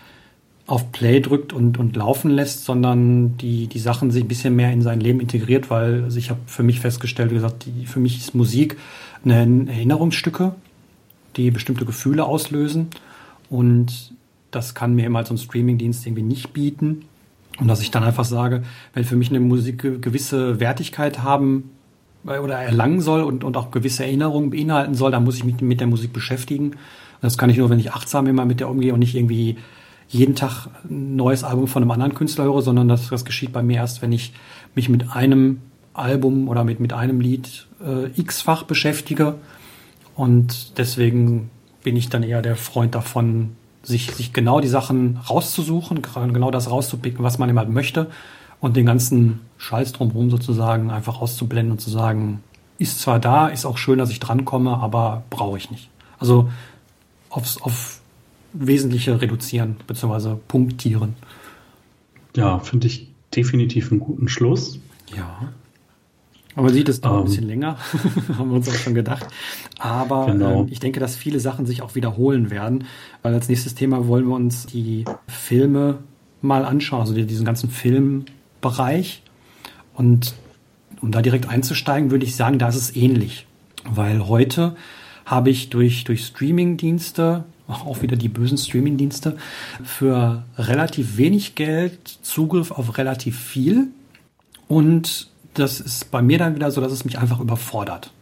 [0.66, 4.72] auf Play drückt und, und laufen lässt, sondern die, die Sachen sich ein bisschen mehr
[4.72, 8.18] in sein Leben integriert, weil also ich habe für mich festgestellt, gesagt, die, für mich
[8.18, 8.76] ist Musik
[9.24, 10.54] eine Erinnerungsstücke,
[11.36, 12.88] die bestimmte Gefühle auslösen
[13.48, 14.12] und
[14.50, 17.04] das kann mir immer so ein Streamingdienst irgendwie nicht bieten.
[17.58, 18.62] Und dass ich dann einfach sage,
[18.94, 21.70] wenn für mich eine Musik gewisse Wertigkeit haben
[22.24, 25.80] oder erlangen soll und, und auch gewisse Erinnerungen beinhalten soll, dann muss ich mich mit
[25.80, 26.72] der Musik beschäftigen.
[27.20, 29.56] Das kann ich nur, wenn ich achtsam immer mit der umgehe und nicht irgendwie
[30.08, 33.62] jeden Tag ein neues Album von einem anderen Künstler höre, sondern das, das geschieht bei
[33.62, 34.32] mir erst, wenn ich
[34.74, 35.60] mich mit einem
[35.92, 39.34] Album oder mit, mit einem Lied äh, x-fach beschäftige.
[40.20, 41.48] Und deswegen
[41.82, 46.02] bin ich dann eher der Freund davon, sich, sich genau die Sachen rauszusuchen,
[46.34, 48.10] genau das rauszupicken, was man immer möchte
[48.60, 52.42] und den ganzen Scheiß drumherum sozusagen einfach auszublenden und zu sagen,
[52.76, 55.88] ist zwar da, ist auch schön, dass ich drankomme, aber brauche ich nicht.
[56.18, 56.50] Also
[57.30, 58.02] aufs, auf
[58.52, 60.34] Wesentliche reduzieren bzw.
[60.48, 61.14] punktieren.
[62.36, 64.80] Ja, finde ich definitiv einen guten Schluss.
[65.16, 65.50] Ja.
[66.60, 67.78] Aber sieht es doch ähm, ein bisschen länger,
[68.36, 69.26] haben wir uns auch schon gedacht.
[69.78, 70.64] Aber genau.
[70.64, 72.84] äh, ich denke, dass viele Sachen sich auch wiederholen werden,
[73.22, 76.00] weil als nächstes Thema wollen wir uns die Filme
[76.42, 79.22] mal anschauen, also diesen ganzen Filmbereich.
[79.94, 80.34] Und
[81.00, 83.46] um da direkt einzusteigen, würde ich sagen, da ist es ähnlich.
[83.88, 84.76] Weil heute
[85.24, 89.38] habe ich durch, durch Streaming-Dienste, auch wieder die bösen Streaming-Dienste,
[89.82, 93.86] für relativ wenig Geld Zugriff auf relativ viel.
[94.68, 98.12] Und das ist bei mir dann wieder so, dass es mich einfach überfordert.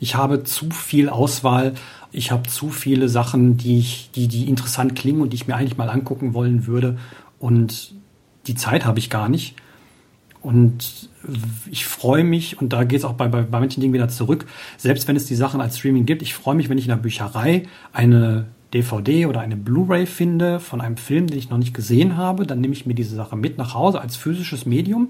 [0.00, 1.74] Ich habe zu viel Auswahl,
[2.12, 5.56] ich habe zu viele Sachen, die ich, die, die interessant klingen und die ich mir
[5.56, 6.98] eigentlich mal angucken wollen würde.
[7.38, 7.94] Und
[8.46, 9.56] die Zeit habe ich gar nicht.
[10.40, 11.10] Und
[11.70, 14.46] ich freue mich, und da geht es auch bei, bei, bei manchen Dingen wieder zurück,
[14.76, 16.96] selbst wenn es die Sachen als Streaming gibt, ich freue mich, wenn ich in der
[16.96, 22.16] Bücherei eine DVD oder eine Blu-ray finde von einem Film, den ich noch nicht gesehen
[22.16, 25.08] habe, dann nehme ich mir diese Sache mit nach Hause als physisches Medium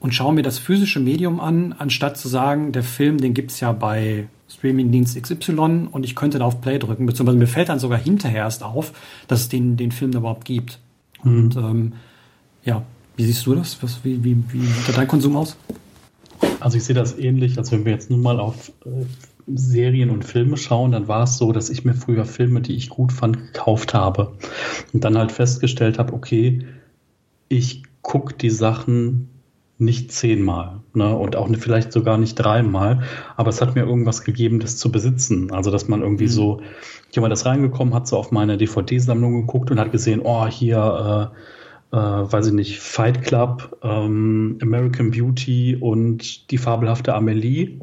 [0.00, 3.72] und schaue mir das physische Medium an, anstatt zu sagen, der Film, den gibt's ja
[3.72, 7.98] bei Streamingdienst XY und ich könnte da auf Play drücken, beziehungsweise mir fällt dann sogar
[7.98, 8.92] hinterher erst auf,
[9.28, 10.80] dass es den, den Film überhaupt gibt.
[11.22, 11.38] Mhm.
[11.38, 11.92] Und ähm,
[12.64, 12.82] ja,
[13.16, 13.82] wie siehst du das?
[13.82, 15.56] Was, wie, wie, wie sieht dein Konsum aus?
[16.58, 19.04] Also ich sehe das ähnlich, als wenn wir jetzt nun mal auf äh,
[19.46, 22.88] Serien und Filme schauen, dann war es so, dass ich mir früher Filme, die ich
[22.88, 24.32] gut fand, gekauft habe.
[24.92, 26.66] Und dann halt festgestellt habe, okay,
[27.48, 29.28] ich gucke die Sachen
[29.80, 31.16] nicht zehnmal ne?
[31.16, 33.02] und auch vielleicht sogar nicht dreimal,
[33.36, 35.52] aber es hat mir irgendwas gegeben, das zu besitzen.
[35.52, 36.30] Also dass man irgendwie mhm.
[36.30, 36.60] so,
[37.12, 41.32] jemand das reingekommen hat, so auf meine DVD-Sammlung geguckt und hat gesehen, oh, hier,
[41.92, 47.80] äh, äh, weiß ich nicht, Fight Club, ähm, American Beauty und die fabelhafte Amelie.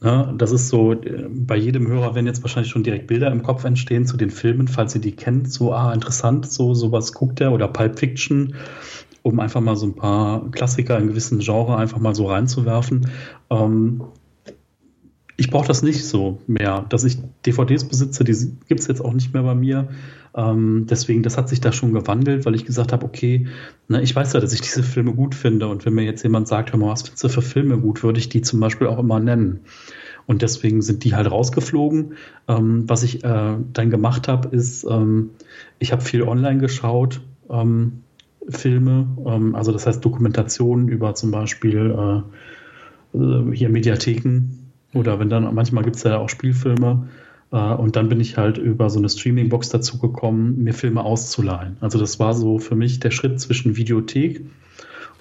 [0.00, 0.34] Ne?
[0.36, 3.64] Das ist so, äh, bei jedem Hörer werden jetzt wahrscheinlich schon direkt Bilder im Kopf
[3.64, 5.52] entstehen zu den Filmen, falls ihr die kennt.
[5.52, 8.54] So, ah, interessant, so sowas guckt er oder Pulp Fiction
[9.24, 13.08] um einfach mal so ein paar Klassiker in gewissen Genre einfach mal so reinzuwerfen.
[13.50, 14.02] Ähm,
[15.36, 18.34] ich brauche das nicht so mehr, dass ich DVDs besitze, die
[18.68, 19.88] gibt es jetzt auch nicht mehr bei mir.
[20.36, 23.46] Ähm, deswegen, das hat sich da schon gewandelt, weil ich gesagt habe, okay,
[23.88, 25.68] ne, ich weiß ja, dass ich diese Filme gut finde.
[25.68, 28.18] Und wenn mir jetzt jemand sagt, hör mal, was findest du für Filme gut, würde
[28.18, 29.60] ich die zum Beispiel auch immer nennen.
[30.26, 32.12] Und deswegen sind die halt rausgeflogen.
[32.46, 35.30] Ähm, was ich äh, dann gemacht habe, ist, ähm,
[35.78, 37.22] ich habe viel online geschaut.
[37.50, 38.03] Ähm,
[38.48, 42.22] Filme, ähm, also das heißt Dokumentationen über zum Beispiel
[43.14, 44.50] äh, hier Mediatheken
[44.94, 47.08] oder wenn dann, manchmal gibt es ja auch Spielfilme
[47.52, 51.76] äh, und dann bin ich halt über so eine Streaming-Box dazu gekommen, mir Filme auszuleihen.
[51.80, 54.44] Also das war so für mich der Schritt zwischen Videothek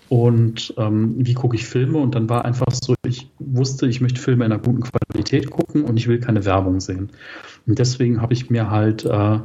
[0.09, 4.21] und ähm, wie gucke ich Filme und dann war einfach so, ich wusste, ich möchte
[4.21, 7.09] Filme in einer guten Qualität gucken und ich will keine Werbung sehen.
[7.65, 9.39] Und deswegen habe ich mir halt äh,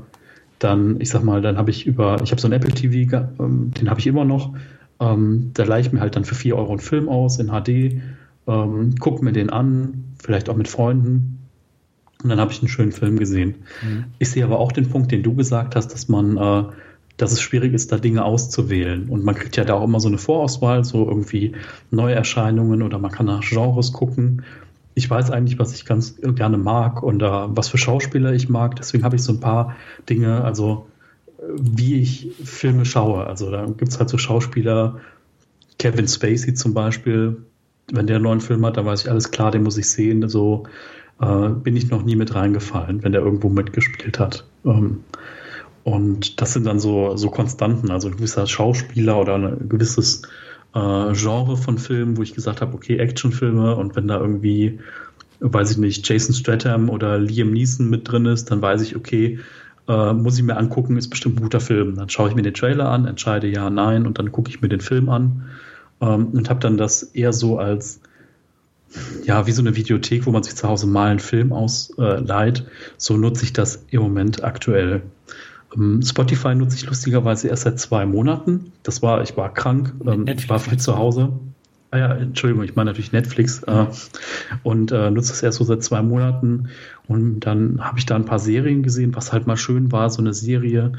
[0.58, 3.70] dann, ich sag mal, dann habe ich über, ich habe so ein Apple TV, ähm,
[3.72, 4.54] den habe ich immer noch.
[5.00, 8.00] Ähm, da leihe ich mir halt dann für 4 Euro einen Film aus in HD,
[8.46, 11.38] ähm, gucke mir den an, vielleicht auch mit Freunden.
[12.22, 13.56] Und dann habe ich einen schönen Film gesehen.
[13.82, 14.06] Mhm.
[14.18, 16.64] Ich sehe aber auch den Punkt, den du gesagt hast, dass man, äh,
[17.16, 19.08] dass es schwierig ist, da Dinge auszuwählen.
[19.08, 21.52] Und man kriegt ja da auch immer so eine Vorauswahl, so irgendwie
[21.92, 24.42] Neuerscheinungen oder man kann nach Genres gucken
[24.98, 28.76] ich weiß eigentlich, was ich ganz gerne mag und uh, was für Schauspieler ich mag.
[28.76, 29.76] Deswegen habe ich so ein paar
[30.08, 30.86] Dinge, also
[31.56, 33.26] wie ich Filme schaue.
[33.26, 35.00] Also da gibt es halt so Schauspieler,
[35.78, 37.44] Kevin Spacey zum Beispiel,
[37.92, 40.28] wenn der einen neuen Film hat, dann weiß ich alles klar, den muss ich sehen.
[40.28, 40.64] So
[41.20, 44.44] äh, bin ich noch nie mit reingefallen, wenn der irgendwo mitgespielt hat.
[44.64, 45.04] Ähm,
[45.84, 50.22] und das sind dann so, so Konstanten, also ein gewisser Schauspieler oder ein gewisses
[50.74, 54.78] äh, Genre von Filmen, wo ich gesagt habe, okay, Actionfilme und wenn da irgendwie,
[55.40, 59.38] weiß ich nicht, Jason Stratham oder Liam Neeson mit drin ist, dann weiß ich, okay,
[59.88, 61.96] äh, muss ich mir angucken, ist bestimmt ein guter Film.
[61.96, 64.68] Dann schaue ich mir den Trailer an, entscheide ja, nein und dann gucke ich mir
[64.68, 65.44] den Film an
[66.00, 68.00] ähm, und habe dann das eher so als
[69.24, 72.60] ja, wie so eine Videothek, wo man sich zu Hause mal einen Film ausleiht.
[72.60, 72.62] Äh,
[72.96, 75.02] so nutze ich das im Moment aktuell.
[75.76, 78.72] Ähm, Spotify nutze ich lustigerweise erst seit zwei Monaten.
[78.82, 81.32] Das war, ich war krank, ähm, ich war viel zu Hause.
[81.90, 83.86] Ah ja, Entschuldigung, ich meine natürlich Netflix äh,
[84.62, 86.68] und äh, nutze es erst so seit zwei Monaten.
[87.06, 90.20] Und dann habe ich da ein paar Serien gesehen, was halt mal schön war, so
[90.20, 90.92] eine Serie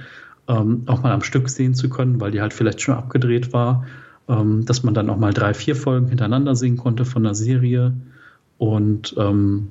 [0.48, 3.86] ähm, auch mal am Stück sehen zu können, weil die halt vielleicht schon abgedreht war,
[4.28, 7.94] ähm, dass man dann auch mal drei, vier Folgen hintereinander sehen konnte von der Serie.
[8.58, 9.68] Und ähm,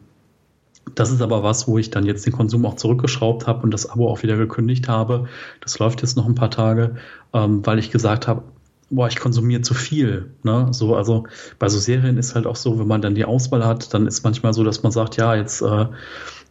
[0.94, 3.88] das ist aber was, wo ich dann jetzt den Konsum auch zurückgeschraubt habe und das
[3.88, 5.26] Abo auch wieder gekündigt habe.
[5.60, 6.96] Das läuft jetzt noch ein paar Tage,
[7.32, 8.42] ähm, weil ich gesagt habe,
[8.90, 10.30] boah, ich konsumiere zu viel.
[10.42, 10.68] Ne?
[10.72, 11.24] So, also
[11.58, 14.24] bei so Serien ist halt auch so, wenn man dann die Auswahl hat, dann ist
[14.24, 15.86] manchmal so, dass man sagt, ja, jetzt äh,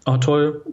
[0.08, 0.64] Ah, toll.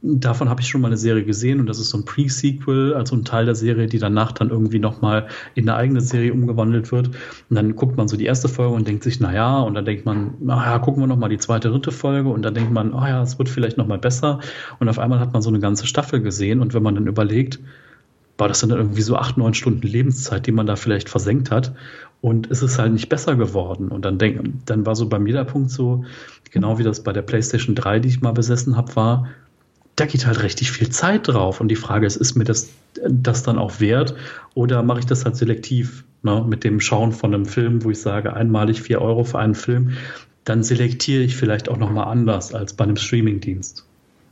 [0.00, 3.14] Davon habe ich schon mal eine Serie gesehen und das ist so ein Pre-Sequel, also
[3.14, 7.08] ein Teil der Serie, die danach dann irgendwie nochmal in eine eigene Serie umgewandelt wird.
[7.08, 10.06] Und dann guckt man so die erste Folge und denkt sich, naja, und dann denkt
[10.06, 13.20] man, naja, gucken wir nochmal die zweite, dritte Folge und dann denkt man, oh ja,
[13.22, 14.40] es wird vielleicht nochmal besser.
[14.78, 17.60] Und auf einmal hat man so eine ganze Staffel gesehen und wenn man dann überlegt,
[18.38, 21.74] boah, das dann irgendwie so acht, neun Stunden Lebenszeit, die man da vielleicht versenkt hat.
[22.20, 23.88] Und es ist halt nicht besser geworden.
[23.88, 26.04] Und dann, denk, dann war so bei mir der Punkt so,
[26.50, 29.28] genau wie das bei der PlayStation 3, die ich mal besessen habe, war,
[29.96, 31.60] da geht halt richtig viel Zeit drauf.
[31.60, 32.70] Und die Frage ist, ist mir das,
[33.08, 34.14] das dann auch wert
[34.54, 38.00] oder mache ich das halt selektiv ne, mit dem Schauen von einem Film, wo ich
[38.00, 39.92] sage, einmalig vier Euro für einen Film,
[40.44, 43.84] dann selektiere ich vielleicht auch nochmal anders als bei einem Streamingdienst.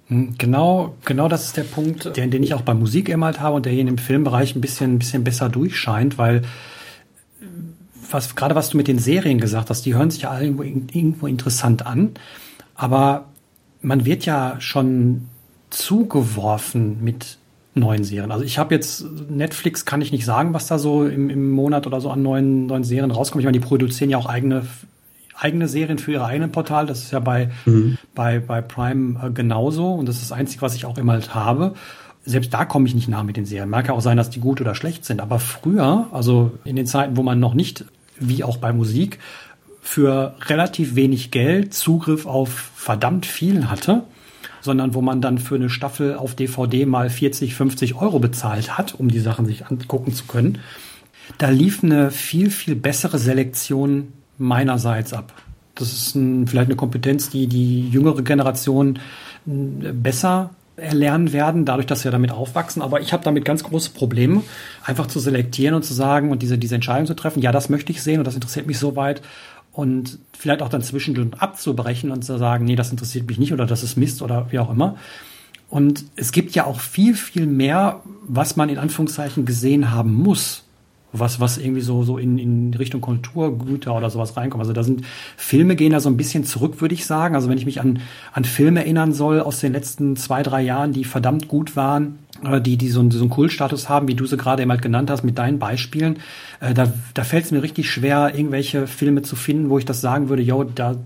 [0.09, 3.41] Hm, genau, genau das ist der Punkt, den, den ich auch bei Musik immer halt
[3.41, 6.43] habe und der hier in dem Filmbereich ein bisschen, ein bisschen besser durchscheint, weil
[8.11, 10.63] was, gerade was du mit den Serien gesagt hast, die hören sich ja alle irgendwo,
[10.63, 12.13] irgendwo interessant an,
[12.75, 13.27] aber
[13.81, 15.29] man wird ja schon
[15.71, 17.39] zugeworfen mit
[17.75, 18.33] neuen Serien.
[18.33, 21.87] Also ich habe jetzt Netflix, kann ich nicht sagen, was da so im, im Monat
[21.87, 23.43] oder so an neuen, neuen Serien rauskommt.
[23.43, 24.65] Ich meine, die produzieren ja auch eigene
[25.41, 26.87] eigene Serien für ihre eigenen Portal.
[26.87, 27.97] Das ist ja bei, mhm.
[28.15, 29.95] bei, bei Prime äh, genauso.
[29.95, 31.75] Und das ist das Einzige, was ich auch immer halt habe.
[32.25, 33.71] Selbst da komme ich nicht nah mit den Serien.
[33.71, 35.21] Mag ja auch sein, dass die gut oder schlecht sind.
[35.21, 37.85] Aber früher, also in den Zeiten, wo man noch nicht
[38.21, 39.19] wie auch bei Musik,
[39.81, 44.03] für relativ wenig Geld Zugriff auf verdammt viel hatte,
[44.61, 48.95] sondern wo man dann für eine Staffel auf DVD mal 40, 50 Euro bezahlt hat,
[48.95, 50.59] um die Sachen sich angucken zu können.
[51.39, 55.33] Da lief eine viel, viel bessere Selektion meinerseits ab.
[55.75, 58.99] Das ist ein, vielleicht eine Kompetenz, die die jüngere Generation
[59.47, 62.83] besser erlernen werden, dadurch, dass wir damit aufwachsen.
[62.83, 64.43] Aber ich habe damit ganz große Probleme,
[64.85, 67.93] einfach zu selektieren und zu sagen und diese, diese Entscheidung zu treffen, ja, das möchte
[67.93, 69.23] ich sehen und das interessiert mich so weit.
[69.73, 73.67] Und vielleicht auch dann zwischendurch abzubrechen und zu sagen, nee, das interessiert mich nicht oder
[73.67, 74.97] das ist Mist oder wie auch immer.
[75.69, 80.65] Und es gibt ja auch viel, viel mehr, was man in Anführungszeichen gesehen haben muss
[81.13, 84.61] was, was irgendwie so, so in, in Richtung Kulturgüter oder sowas reinkommt.
[84.61, 85.05] Also da sind
[85.37, 87.35] Filme gehen da so ein bisschen zurück, würde ich sagen.
[87.35, 88.01] Also wenn ich mich an,
[88.33, 92.61] an Filme erinnern soll aus den letzten zwei, drei Jahren, die verdammt gut waren, äh,
[92.61, 95.11] die, die so, einen, so einen Kultstatus haben, wie du sie gerade eben halt genannt
[95.11, 96.19] hast mit deinen Beispielen,
[96.61, 100.01] äh, da, da fällt es mir richtig schwer, irgendwelche Filme zu finden, wo ich das
[100.01, 100.97] sagen würde, yo, da,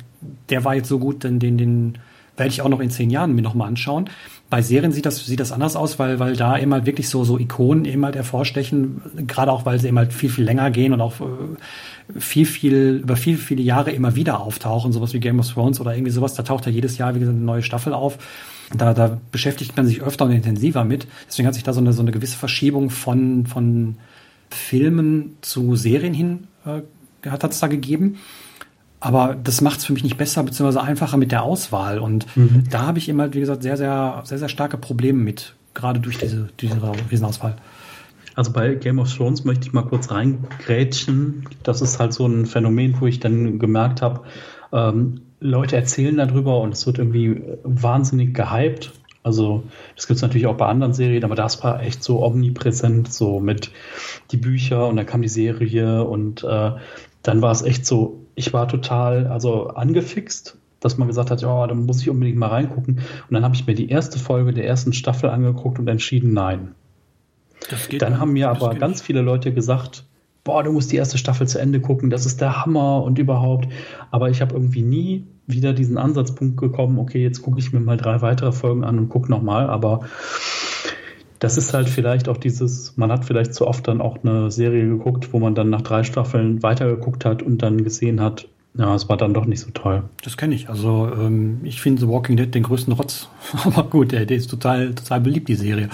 [0.48, 1.98] der war jetzt so gut, denn den, den
[2.36, 4.09] werde ich auch noch in zehn Jahren mir nochmal anschauen.
[4.53, 7.24] Bei Serien sieht das, sieht das anders aus, weil, weil da immer halt wirklich so,
[7.24, 10.92] so Ikonen eben halt hervorstechen, gerade auch, weil sie eben halt viel, viel länger gehen
[10.92, 15.40] und auch äh, viel, viel, über viel, viele Jahre immer wieder auftauchen, sowas wie Game
[15.40, 17.94] of Thrones oder irgendwie sowas, da taucht ja jedes Jahr, wie gesagt, eine neue Staffel
[17.94, 18.18] auf.
[18.76, 21.07] Da, da beschäftigt man sich öfter und intensiver mit.
[21.26, 23.96] Deswegen hat sich da so eine, so eine gewisse Verschiebung von, von
[24.50, 26.82] Filmen zu Serien hin, äh,
[27.26, 28.18] hat es da gegeben.
[29.05, 31.98] Aber das macht es für mich nicht besser beziehungsweise einfacher mit der Auswahl.
[31.98, 32.62] Und mhm.
[32.70, 36.18] da habe ich immer, wie gesagt, sehr, sehr, sehr, sehr starke Probleme mit, gerade durch
[36.18, 36.78] diese, diese
[37.11, 37.57] Riesenauswahl.
[38.36, 41.48] Also bei Game of Thrones möchte ich mal kurz reingrätschen.
[41.64, 44.20] Das ist halt so ein Phänomen, wo ich dann gemerkt habe,
[44.72, 48.92] ähm, Leute erzählen darüber und es wird irgendwie wahnsinnig gehypt.
[49.24, 49.64] Also
[49.96, 53.40] das gibt es natürlich auch bei anderen Serien, aber das war echt so omnipräsent, so
[53.40, 53.72] mit
[54.30, 56.70] die Bücher und dann kam die Serie und äh,
[57.24, 61.66] dann war es echt so, ich war total also angefixt, dass man gesagt hat, ja,
[61.66, 62.96] da muss ich unbedingt mal reingucken.
[62.96, 66.74] Und dann habe ich mir die erste Folge der ersten Staffel angeguckt und entschieden, nein.
[67.98, 70.04] dann haben mir aber ganz viele Leute gesagt,
[70.44, 73.68] boah, du musst die erste Staffel zu Ende gucken, das ist der Hammer und überhaupt.
[74.10, 77.96] Aber ich habe irgendwie nie wieder diesen Ansatzpunkt gekommen, okay, jetzt gucke ich mir mal
[77.96, 79.70] drei weitere Folgen an und gucke nochmal.
[79.70, 80.00] Aber
[81.43, 84.86] das ist halt vielleicht auch dieses, man hat vielleicht zu oft dann auch eine Serie
[84.86, 89.09] geguckt, wo man dann nach drei Staffeln weitergeguckt hat und dann gesehen hat, ja, es
[89.09, 90.05] war dann doch nicht so toll.
[90.22, 90.70] Das kenne ich.
[90.70, 93.28] Also ähm, ich finde The Walking Dead den größten Rotz.
[93.64, 95.90] Aber gut, der, der ist total, total beliebt, die Serie.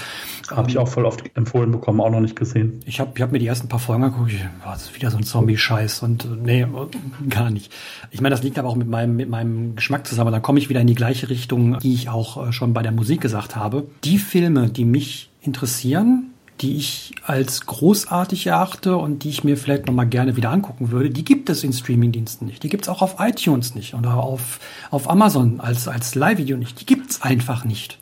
[0.50, 2.80] Habe ich ähm, auch voll oft empfohlen bekommen, auch noch nicht gesehen.
[2.84, 4.32] Ich habe ich hab mir die ersten paar Folgen angeguckt,
[4.64, 6.66] oh, das ist wieder so ein Zombie-Scheiß und äh, nee,
[7.28, 7.72] gar nicht.
[8.10, 10.30] Ich meine, das liegt aber auch mit meinem, mit meinem Geschmack zusammen.
[10.30, 12.92] Da komme ich wieder in die gleiche Richtung, die ich auch äh, schon bei der
[12.92, 13.88] Musik gesagt habe.
[14.04, 16.30] Die Filme, die mich interessieren,
[16.60, 20.90] die ich als großartig erachte und die ich mir vielleicht noch mal gerne wieder angucken
[20.90, 22.62] würde, die gibt es in Streamingdiensten nicht.
[22.62, 26.80] Die gibt es auch auf iTunes nicht oder auf, auf Amazon als, als Live-Video nicht.
[26.80, 27.98] Die gibt es einfach nicht.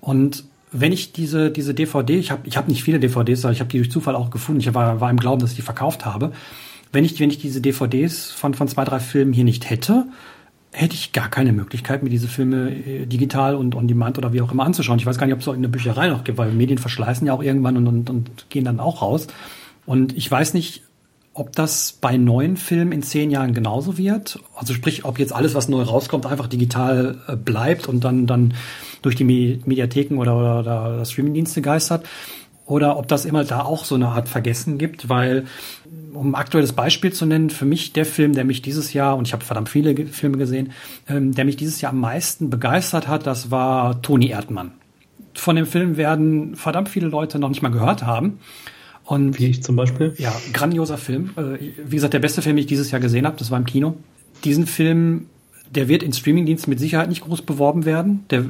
[0.00, 3.60] Und wenn ich diese, diese DVD, ich habe ich hab nicht viele DVDs, aber ich
[3.60, 6.04] habe die durch Zufall auch gefunden, ich war, war im Glauben, dass ich die verkauft
[6.04, 6.32] habe.
[6.92, 10.06] Wenn ich, wenn ich diese DVDs von, von zwei, drei Filmen hier nicht hätte,
[10.76, 14.42] hätte ich gar keine Möglichkeit, mir diese Filme äh, digital und on demand oder wie
[14.42, 14.98] auch immer anzuschauen.
[14.98, 17.26] Ich weiß gar nicht, ob es auch in der Bücherei noch gibt, weil Medien verschleißen
[17.26, 19.26] ja auch irgendwann und, und, und gehen dann auch raus.
[19.86, 20.82] Und ich weiß nicht,
[21.32, 24.38] ob das bei neuen Filmen in zehn Jahren genauso wird.
[24.54, 28.52] Also sprich, ob jetzt alles, was neu rauskommt, einfach digital äh, bleibt und dann, dann
[29.00, 32.04] durch die Mediatheken oder, oder, oder Streamingdienste geistert.
[32.66, 35.44] Oder ob das immer da auch so eine Art Vergessen gibt, weil,
[36.12, 39.28] um ein aktuelles Beispiel zu nennen, für mich der Film, der mich dieses Jahr, und
[39.28, 40.72] ich habe verdammt viele Filme gesehen,
[41.08, 44.72] ähm, der mich dieses Jahr am meisten begeistert hat, das war Toni Erdmann.
[45.34, 48.40] Von dem Film werden verdammt viele Leute noch nicht mal gehört haben.
[49.04, 50.14] Und Wie ich zum Beispiel?
[50.18, 51.30] Ja, grandioser Film.
[51.36, 53.64] Äh, wie gesagt, der beste Film, den ich dieses Jahr gesehen habe, das war im
[53.64, 53.94] Kino.
[54.44, 55.26] Diesen Film,
[55.70, 58.24] der wird in Streamingdiensten mit Sicherheit nicht groß beworben werden.
[58.30, 58.44] Der, äh,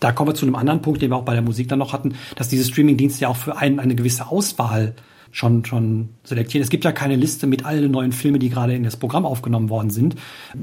[0.00, 1.92] da kommen wir zu einem anderen Punkt, den wir auch bei der Musik dann noch
[1.92, 4.94] hatten, dass diese Streamingdienste ja auch für einen eine gewisse Auswahl
[5.32, 6.62] schon, schon selektieren.
[6.62, 9.68] Es gibt ja keine Liste mit allen neuen Filmen, die gerade in das Programm aufgenommen
[9.68, 10.16] worden sind,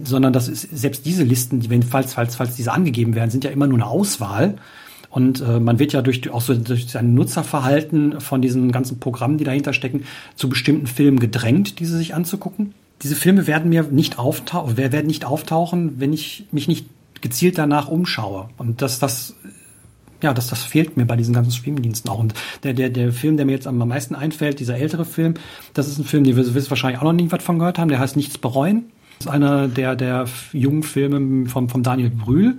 [0.03, 3.43] sondern das ist selbst diese Listen, die, wenn, falls, falls, falls diese angegeben werden, sind
[3.43, 4.55] ja immer nur eine Auswahl.
[5.09, 9.37] Und äh, man wird ja durch auch so durch sein Nutzerverhalten von diesen ganzen Programmen,
[9.37, 12.73] die dahinter stecken, zu bestimmten Filmen gedrängt, diese sich anzugucken.
[13.03, 16.87] Diese Filme werden mir nicht auftauchen, werden nicht auftauchen, wenn ich mich nicht
[17.21, 18.49] gezielt danach umschaue.
[18.57, 19.35] Und dass das
[20.21, 22.17] ja, das, das fehlt mir bei diesen ganzen Streamingdiensten auch.
[22.17, 22.33] Und
[22.63, 25.33] der, der, der Film, der mir jetzt am meisten einfällt, dieser ältere Film,
[25.73, 27.99] das ist ein Film, den wir, wahrscheinlich auch noch nie was von gehört haben, der
[27.99, 28.85] heißt Nichts bereuen.
[29.19, 32.57] Das ist einer der, der jungen Filme vom, vom Daniel Brühl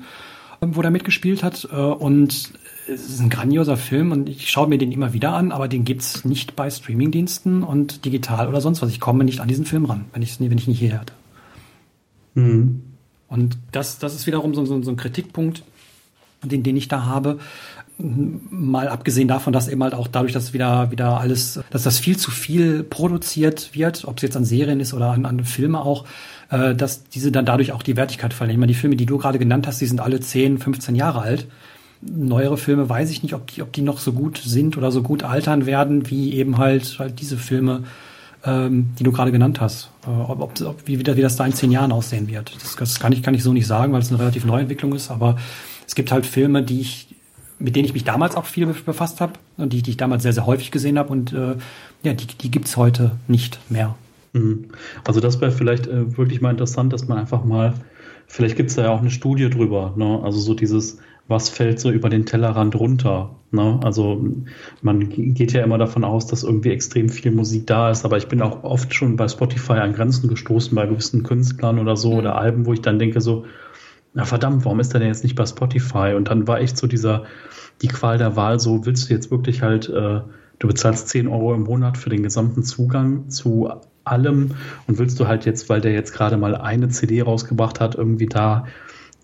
[0.73, 1.69] wo er mitgespielt hat.
[1.73, 2.53] Äh, und
[2.89, 5.85] es ist ein grandioser Film und ich schaue mir den immer wieder an, aber den
[5.85, 8.91] gibt's nicht bei Streamingdiensten und digital oder sonst was.
[8.91, 11.15] Ich komme nicht an diesen Film ran, wenn ich, wenn ich nicht hierher hatte.
[12.35, 12.83] Mhm.
[13.29, 15.63] Und das, das ist wiederum so, so, so ein Kritikpunkt,
[16.43, 17.39] den, den ich da habe.
[17.97, 22.17] Mal abgesehen davon, dass eben halt auch dadurch, dass wieder, wieder alles, dass das viel
[22.17, 26.05] zu viel produziert wird, ob es jetzt an Serien ist oder an, an Filme auch,
[26.51, 28.59] äh, dass diese dann dadurch auch die Wertigkeit verlieren.
[28.59, 31.23] Ich meine, die Filme, die du gerade genannt hast, die sind alle 10, 15 Jahre
[31.23, 31.47] alt.
[32.07, 35.03] Neuere Filme weiß ich nicht, ob die, ob die noch so gut sind oder so
[35.03, 37.85] gut altern werden, wie eben halt, halt diese Filme,
[38.45, 39.91] ähm, die du gerade genannt hast.
[40.07, 42.55] Äh, ob, ob, wie, wie das da in zehn Jahren aussehen wird.
[42.63, 44.93] Das, das kann, ich, kann ich so nicht sagen, weil es eine relativ neue Entwicklung
[44.95, 45.37] ist, aber
[45.87, 47.09] es gibt halt Filme, die ich
[47.59, 50.33] mit denen ich mich damals auch viel befasst habe und die, die ich damals sehr,
[50.33, 51.55] sehr häufig gesehen habe und äh,
[52.03, 53.95] ja, die, die gibt's heute nicht mehr.
[54.33, 54.67] Mhm.
[55.05, 57.75] Also das wäre vielleicht äh, wirklich mal interessant, dass man einfach mal,
[58.27, 60.21] vielleicht gibt es da ja auch eine Studie drüber, ne?
[60.23, 63.37] also so dieses, was fällt so über den Tellerrand runter.
[63.51, 63.81] Ne?
[63.83, 64.23] Also
[64.83, 68.29] man geht ja immer davon aus, dass irgendwie extrem viel Musik da ist, aber ich
[68.29, 72.19] bin auch oft schon bei Spotify an Grenzen gestoßen bei gewissen Künstlern oder so mhm.
[72.19, 73.47] oder Alben, wo ich dann denke so,
[74.13, 76.15] na verdammt, warum ist der denn jetzt nicht bei Spotify?
[76.15, 77.25] Und dann war echt so dieser,
[77.83, 80.21] die Qual der Wahl, so willst du jetzt wirklich halt, äh,
[80.59, 83.71] du bezahlst 10 Euro im Monat für den gesamten Zugang zu
[84.05, 84.53] allem
[84.87, 88.27] und willst du halt jetzt, weil der jetzt gerade mal eine CD rausgebracht hat, irgendwie
[88.27, 88.67] da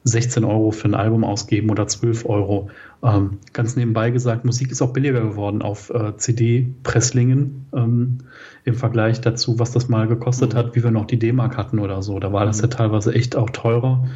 [0.04, 2.70] 16 Euro für ein Album ausgeben oder 12 Euro.
[3.02, 8.18] Ähm, ganz nebenbei gesagt, Musik ist auch billiger geworden auf äh, CD-Presslingen ähm,
[8.64, 10.58] im Vergleich dazu, was das mal gekostet mhm.
[10.58, 12.18] hat, wie wir noch die D-Mark hatten oder so.
[12.18, 12.62] Da war das mhm.
[12.62, 14.06] ja teilweise echt auch teurer.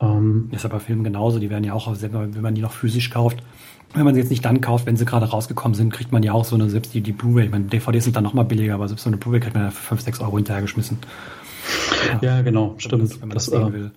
[0.00, 2.72] Ähm, das ist aber bei Filmen genauso, die werden ja auch, wenn man die noch
[2.72, 3.42] physisch kauft,
[3.94, 6.32] wenn man sie jetzt nicht dann kauft, wenn sie gerade rausgekommen sind, kriegt man ja
[6.32, 8.86] auch so eine, selbst die, die Blu-ray, ich meine, DVDs sind dann nochmal billiger, aber
[8.86, 10.98] selbst so eine Blu-ray kriegt man ja für 5, 6 Euro hinterhergeschmissen.
[12.22, 13.10] Ja, ja genau, stimmt.
[13.20, 13.90] Wenn man das, das sehen äh, will.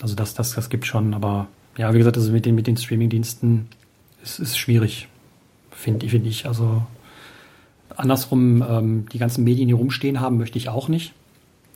[0.00, 2.76] Also das, das, das gibt schon, aber ja, wie gesagt, also mit den, mit den
[2.76, 3.68] Streaming-Diensten
[4.22, 5.08] ist, ist schwierig,
[5.70, 6.46] finde find ich.
[6.46, 6.82] Also
[7.96, 11.12] andersrum, ähm, die ganzen Medien, die rumstehen haben, möchte ich auch nicht.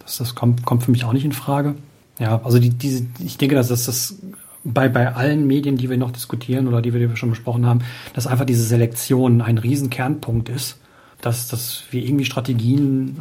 [0.00, 1.74] Das, das kommt, kommt für mich auch nicht in Frage.
[2.18, 4.16] Ja, also die, diese, ich denke, dass das, das
[4.64, 7.80] bei, bei allen Medien, die wir noch diskutieren oder die wir schon besprochen haben,
[8.14, 10.78] dass einfach diese Selektion ein Riesenkernpunkt ist,
[11.22, 13.16] dass, dass wir irgendwie Strategien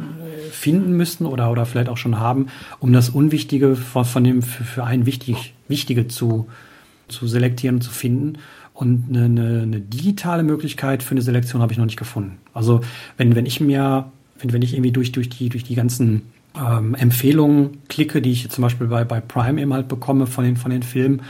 [0.50, 2.46] finden müssten oder, oder vielleicht auch schon haben,
[2.78, 6.48] um das Unwichtige von, von dem für, für einen wichtig, Wichtige zu,
[7.08, 8.38] zu selektieren und zu finden.
[8.72, 12.38] Und eine, eine, eine digitale Möglichkeit für eine Selektion habe ich noch nicht gefunden.
[12.54, 12.80] Also
[13.16, 16.22] wenn, wenn ich mir, wenn, wenn ich irgendwie durch, durch, die, durch die ganzen
[16.56, 20.56] ähm, Empfehlungen klicke, die ich zum Beispiel bei, bei Prime eben halt bekomme von den,
[20.56, 21.22] von den Filmen,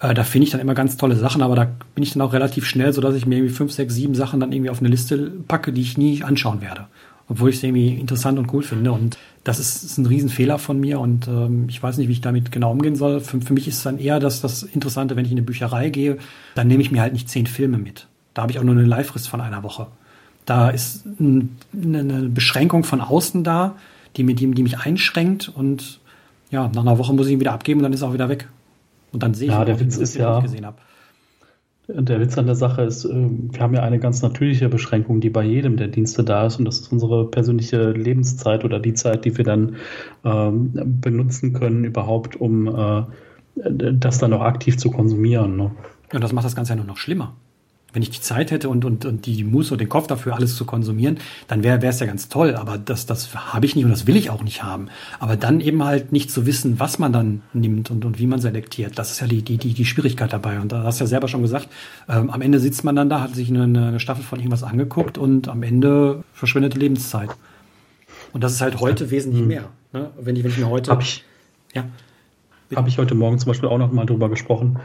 [0.00, 2.32] äh, da finde ich dann immer ganz tolle Sachen, aber da bin ich dann auch
[2.32, 4.88] relativ schnell, so dass ich mir irgendwie fünf, sechs, sieben Sachen dann irgendwie auf eine
[4.88, 6.86] Liste packe, die ich nie anschauen werde.
[7.28, 8.92] Obwohl ich es irgendwie interessant und cool finde.
[8.92, 12.20] Und das ist, ist ein Riesenfehler von mir und ähm, ich weiß nicht, wie ich
[12.20, 13.20] damit genau umgehen soll.
[13.20, 15.90] Für, für mich ist es dann eher das, das Interessante, wenn ich in eine Bücherei
[15.90, 16.18] gehe,
[16.54, 18.06] dann nehme ich mir halt nicht zehn Filme mit.
[18.34, 19.88] Da habe ich auch nur eine Leihfrist von einer Woche.
[20.46, 23.74] Da ist ein, eine Beschränkung von außen da,
[24.16, 26.00] die, die, die mich einschränkt und
[26.50, 28.30] ja, nach einer Woche muss ich ihn wieder abgeben und dann ist er auch wieder
[28.30, 28.48] weg.
[29.12, 30.78] Und dann sehe ja, ich, der Witz ist ja, gesehen habe.
[31.88, 35.30] Der Witz an der Sache ist, ähm, wir haben ja eine ganz natürliche Beschränkung, die
[35.30, 39.24] bei jedem der Dienste da ist, und das ist unsere persönliche Lebenszeit oder die Zeit,
[39.24, 39.76] die wir dann
[40.22, 43.04] ähm, benutzen können, überhaupt, um äh,
[43.54, 45.56] das dann auch aktiv zu konsumieren.
[45.56, 45.70] Ne?
[46.12, 47.34] Und das macht das Ganze ja nur noch schlimmer.
[47.92, 50.56] Wenn ich die Zeit hätte und, und, und die Muße und den Kopf dafür, alles
[50.56, 52.54] zu konsumieren, dann wäre es ja ganz toll.
[52.54, 54.88] Aber das, das habe ich nicht und das will ich auch nicht haben.
[55.18, 58.40] Aber dann eben halt nicht zu wissen, was man dann nimmt und, und wie man
[58.40, 60.60] selektiert, das ist ja die, die, die, die Schwierigkeit dabei.
[60.60, 61.68] Und da hast du ja selber schon gesagt,
[62.08, 65.16] ähm, am Ende sitzt man dann da, hat sich eine, eine Staffel von irgendwas angeguckt
[65.16, 67.30] und am Ende verschwindet die Lebenszeit.
[68.32, 69.48] Und das ist halt heute wesentlich hm.
[69.48, 69.68] mehr.
[69.92, 70.10] Ne?
[70.20, 70.90] Wenn, ich, wenn ich mir heute.
[70.90, 71.24] Hab ich,
[71.74, 71.84] ja.
[72.74, 74.78] Habe ich heute Morgen zum Beispiel auch noch mal drüber gesprochen.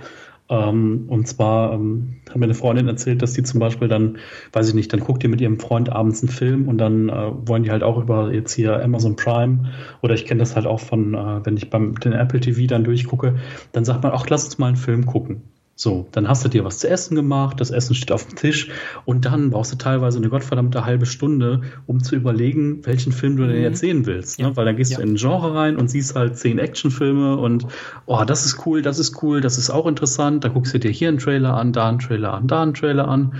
[0.49, 4.17] Ähm, und zwar ähm, hat mir eine Freundin erzählt, dass die zum Beispiel dann,
[4.51, 7.31] weiß ich nicht, dann guckt die mit ihrem Freund abends einen Film und dann äh,
[7.47, 9.71] wollen die halt auch über jetzt hier Amazon Prime
[10.01, 12.83] oder ich kenne das halt auch von, äh, wenn ich beim den Apple TV dann
[12.83, 13.35] durchgucke,
[13.71, 15.43] dann sagt man, auch lass uns mal einen Film gucken.
[15.75, 18.69] So, dann hast du dir was zu essen gemacht, das Essen steht auf dem Tisch
[19.05, 23.47] und dann brauchst du teilweise eine gottverdammte halbe Stunde, um zu überlegen, welchen Film du
[23.47, 23.63] denn mhm.
[23.63, 24.37] jetzt sehen willst.
[24.37, 24.45] Ne?
[24.45, 24.55] Ja.
[24.55, 24.97] Weil dann gehst ja.
[24.97, 27.65] du in ein Genre rein und siehst halt zehn Actionfilme und
[28.05, 30.43] oh, das ist cool, das ist cool, das ist auch interessant.
[30.43, 33.07] Da guckst du dir hier einen Trailer an, da einen Trailer an, da einen Trailer
[33.07, 33.33] an.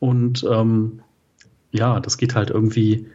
[0.00, 1.00] Und ähm,
[1.72, 3.06] ja, das geht halt irgendwie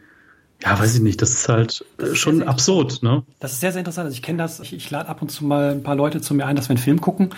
[0.63, 3.23] ja, weiß ich nicht, das ist halt das ist schon absurd, ne?
[3.39, 4.05] Das ist sehr, sehr interessant.
[4.05, 6.33] Also ich kenne das, ich, ich lade ab und zu mal ein paar Leute zu
[6.35, 7.29] mir ein, dass wir einen Film gucken.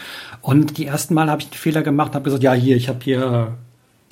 [0.42, 2.90] Und die ersten Mal habe ich einen Fehler gemacht und habe gesagt, ja, hier, ich
[2.90, 3.56] habe hier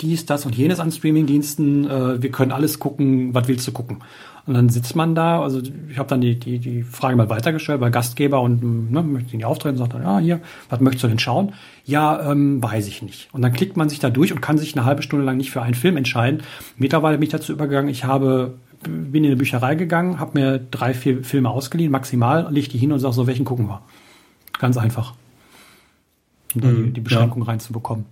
[0.00, 3.98] dies, das und jenes an Streamingdiensten, äh, wir können alles gucken, was willst du gucken?
[4.44, 7.80] Und dann sitzt man da, also ich habe dann die, die, die Frage mal weitergestellt
[7.80, 11.08] bei Gastgeber und ne, möchte ihn auftreten und sagt dann, ja, hier, was möchtest du
[11.08, 11.52] denn schauen?
[11.84, 13.28] Ja, ähm, weiß ich nicht.
[13.32, 15.52] Und dann klickt man sich da durch und kann sich eine halbe Stunde lang nicht
[15.52, 16.42] für einen Film entscheiden.
[16.76, 20.94] Mittlerweile bin ich dazu übergegangen, ich habe bin in eine Bücherei gegangen, habe mir drei,
[20.94, 23.82] vier Filme ausgeliehen, maximal, leg die hin und sage so, welchen gucken wir.
[24.58, 25.14] Ganz einfach.
[26.54, 27.48] Um da die, die Beschränkung ja.
[27.48, 28.04] reinzubekommen.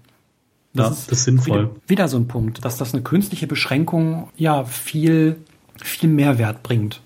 [0.72, 1.62] Das, ja, ist, das ist sinnvoll.
[1.62, 5.36] Wieder, wieder, so ein Punkt, dass das eine künstliche Beschränkung ja viel,
[5.76, 7.00] viel Mehrwert bringt.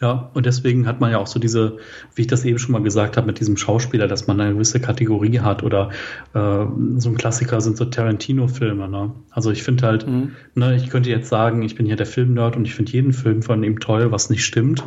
[0.00, 1.78] Ja, und deswegen hat man ja auch so diese,
[2.14, 4.80] wie ich das eben schon mal gesagt habe, mit diesem Schauspieler, dass man eine gewisse
[4.80, 5.90] Kategorie hat oder
[6.34, 6.66] äh,
[6.98, 8.88] so ein Klassiker sind so Tarantino-Filme.
[8.88, 9.12] Ne?
[9.30, 10.32] Also ich finde halt, mhm.
[10.54, 13.42] ne, ich könnte jetzt sagen, ich bin hier der Filmnerd und ich finde jeden Film
[13.42, 14.84] von ihm toll, was nicht stimmt.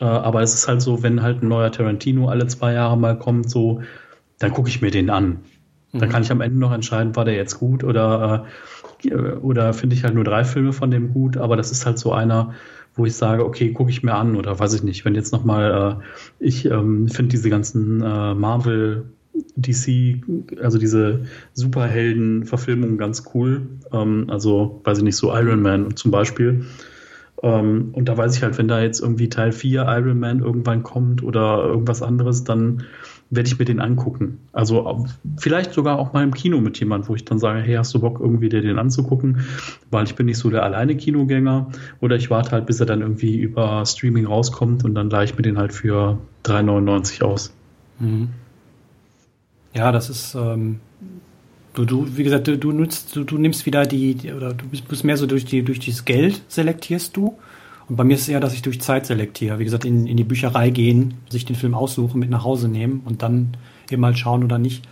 [0.00, 3.18] Äh, aber es ist halt so, wenn halt ein neuer Tarantino alle zwei Jahre mal
[3.18, 3.82] kommt, so,
[4.38, 5.40] dann gucke ich mir den an.
[5.92, 5.98] Mhm.
[5.98, 8.46] Dann kann ich am Ende noch entscheiden, war der jetzt gut oder,
[9.04, 11.98] äh, oder finde ich halt nur drei Filme von dem gut, aber das ist halt
[11.98, 12.54] so einer,
[12.96, 16.00] wo ich sage, okay, gucke ich mir an oder weiß ich nicht, wenn jetzt nochmal,
[16.00, 19.04] äh, ich ähm, finde diese ganzen äh, Marvel,
[19.56, 20.22] DC,
[20.62, 23.66] also diese Superhelden-Verfilmungen ganz cool.
[23.92, 26.64] Ähm, also, weiß ich nicht, so Iron Man zum Beispiel.
[27.42, 30.82] Ähm, und da weiß ich halt, wenn da jetzt irgendwie Teil 4 Iron Man irgendwann
[30.82, 32.84] kommt oder irgendwas anderes, dann
[33.30, 34.38] werde ich mir den angucken.
[34.52, 35.06] Also
[35.36, 37.98] vielleicht sogar auch mal im Kino mit jemand, wo ich dann sage, hey, hast du
[37.98, 39.40] Bock, irgendwie dir den anzugucken?
[39.90, 41.68] Weil ich bin nicht so der alleine Kinogänger.
[42.00, 45.36] Oder ich warte halt, bis er dann irgendwie über Streaming rauskommt und dann leihe ich
[45.36, 47.52] mir den halt für 3,99 aus.
[47.98, 48.28] Mhm.
[49.74, 50.80] Ja, das ist, ähm,
[51.74, 54.66] du, du, wie gesagt, du, du nutzt, du, du nimmst wieder die, die, oder du
[54.68, 57.36] bist, bist mehr so durch die, durch dieses Geld selektierst du
[57.88, 59.58] und bei mir ist es eher, dass ich durch Zeit selektiere.
[59.58, 63.02] Wie gesagt, in, in die Bücherei gehen, sich den Film aussuchen, mit nach Hause nehmen
[63.04, 63.56] und dann
[63.90, 64.84] eben halt schauen oder nicht.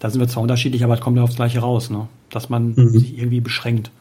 [0.00, 2.08] Da sind wir zwar unterschiedlich, aber es kommt ja aufs Gleiche raus, ne?
[2.30, 2.88] dass man mhm.
[2.88, 3.92] sich irgendwie beschränkt.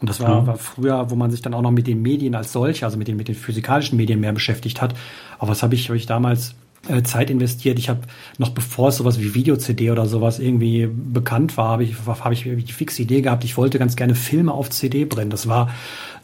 [0.00, 2.52] Und das war, war, früher, wo man sich dann auch noch mit den Medien als
[2.52, 4.94] solche, also mit den, mit den physikalischen Medien mehr beschäftigt hat.
[5.40, 6.54] Aber was habe ich, hab ich damals
[7.04, 7.78] Zeit investiert.
[7.78, 8.00] Ich habe
[8.38, 12.44] noch bevor es sowas wie Video-CD oder sowas irgendwie bekannt war, habe ich, hab ich
[12.44, 15.30] die fixe Idee gehabt, ich wollte ganz gerne Filme auf CD brennen.
[15.30, 15.68] Das war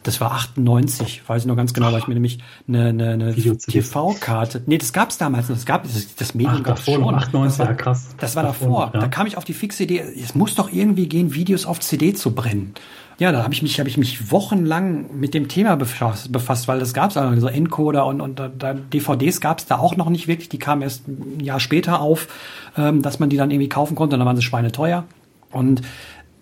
[0.05, 2.39] das war 98, weiß ich noch ganz genau, weil ich mir nämlich
[2.69, 4.63] eine, eine, eine TV-Karte.
[4.67, 5.57] Nee, das gab es damals noch.
[5.57, 7.03] Das gab das, das Medium gab es schon.
[7.03, 8.09] 98, das war, ja, krass.
[8.19, 8.91] Das war davor.
[8.93, 9.01] Ja.
[9.01, 12.13] Da kam ich auf die fixe Idee, es muss doch irgendwie gehen, Videos auf CD
[12.13, 12.75] zu brennen.
[13.19, 16.81] Ja, da habe ich mich, habe ich mich wochenlang mit dem Thema befasst, befasst weil
[16.81, 20.11] das gab es also so Encoder und, und da, DVDs gab es da auch noch
[20.11, 20.49] nicht wirklich.
[20.49, 22.27] Die kamen erst ein Jahr später auf,
[22.77, 24.15] ähm, dass man die dann irgendwie kaufen konnte.
[24.15, 25.05] Und dann waren sie schweineteuer.
[25.53, 25.83] Und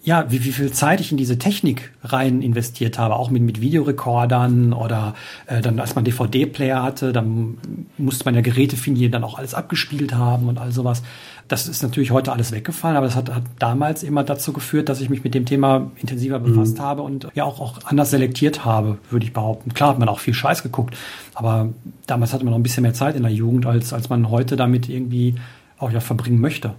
[0.05, 3.61] ja, wie, wie viel Zeit ich in diese Technik rein investiert habe, auch mit, mit
[3.61, 5.15] Videorekordern oder
[5.47, 7.59] äh, dann, als man DVD-Player hatte, dann
[7.99, 11.03] musste man ja Geräte finden, die dann auch alles abgespielt haben und all sowas.
[11.49, 15.01] Das ist natürlich heute alles weggefallen, aber das hat, hat damals immer dazu geführt, dass
[15.01, 16.45] ich mich mit dem Thema intensiver mhm.
[16.45, 16.83] befasst mhm.
[16.83, 19.75] habe und ja auch, auch anders selektiert habe, würde ich behaupten.
[19.75, 20.97] Klar hat man auch viel Scheiß geguckt,
[21.35, 21.69] aber
[22.07, 24.57] damals hatte man noch ein bisschen mehr Zeit in der Jugend, als, als man heute
[24.57, 25.35] damit irgendwie
[25.79, 26.73] auch ja verbringen möchte.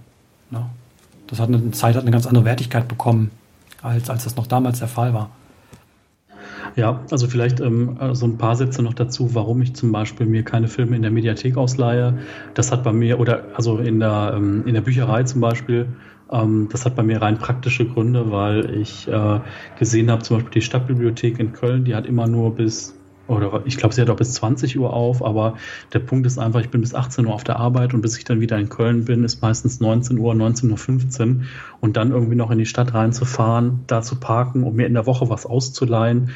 [0.50, 0.66] Ne?
[1.26, 3.30] Das hat eine Zeit hat eine ganz andere Wertigkeit bekommen,
[3.82, 5.30] als, als das noch damals der Fall war.
[6.76, 10.42] Ja, also vielleicht ähm, so ein paar Sätze noch dazu, warum ich zum Beispiel mir
[10.42, 12.18] keine Filme in der Mediathek ausleihe.
[12.54, 15.86] Das hat bei mir, oder also in der, ähm, in der Bücherei zum Beispiel,
[16.32, 19.40] ähm, das hat bei mir rein praktische Gründe, weil ich äh,
[19.78, 23.78] gesehen habe, zum Beispiel die Stadtbibliothek in Köln, die hat immer nur bis oder ich
[23.78, 25.56] glaube, sie hat auch bis 20 Uhr auf, aber
[25.94, 28.24] der Punkt ist einfach, ich bin bis 18 Uhr auf der Arbeit und bis ich
[28.24, 31.42] dann wieder in Köln bin, ist meistens 19 Uhr, 19.15 Uhr
[31.80, 35.06] und dann irgendwie noch in die Stadt reinzufahren, da zu parken, um mir in der
[35.06, 36.32] Woche was auszuleihen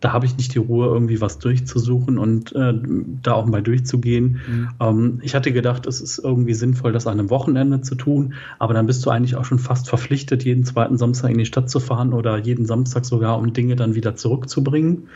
[0.00, 2.74] da habe ich nicht die Ruhe, irgendwie was durchzusuchen und äh,
[3.22, 4.40] da auch mal durchzugehen.
[4.48, 4.68] Mhm.
[4.80, 8.74] Ähm, ich hatte gedacht, es ist irgendwie sinnvoll, das an einem Wochenende zu tun, aber
[8.74, 11.80] dann bist du eigentlich auch schon fast verpflichtet, jeden zweiten Samstag in die Stadt zu
[11.80, 15.08] fahren oder jeden Samstag sogar, um Dinge dann wieder zurückzubringen.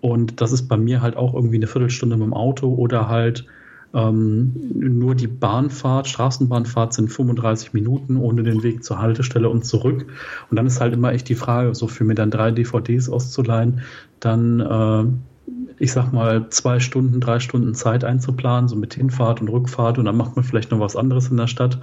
[0.00, 3.46] Und das ist bei mir halt auch irgendwie eine Viertelstunde mit dem Auto oder halt
[3.94, 10.06] ähm, nur die Bahnfahrt, Straßenbahnfahrt sind 35 Minuten ohne den Weg zur Haltestelle und zurück.
[10.50, 13.82] Und dann ist halt immer echt die Frage, so für mir dann drei DVDs auszuleihen,
[14.24, 19.48] dann, äh, ich sag mal, zwei Stunden, drei Stunden Zeit einzuplanen, so mit Hinfahrt und
[19.48, 21.78] Rückfahrt und dann macht man vielleicht noch was anderes in der Stadt.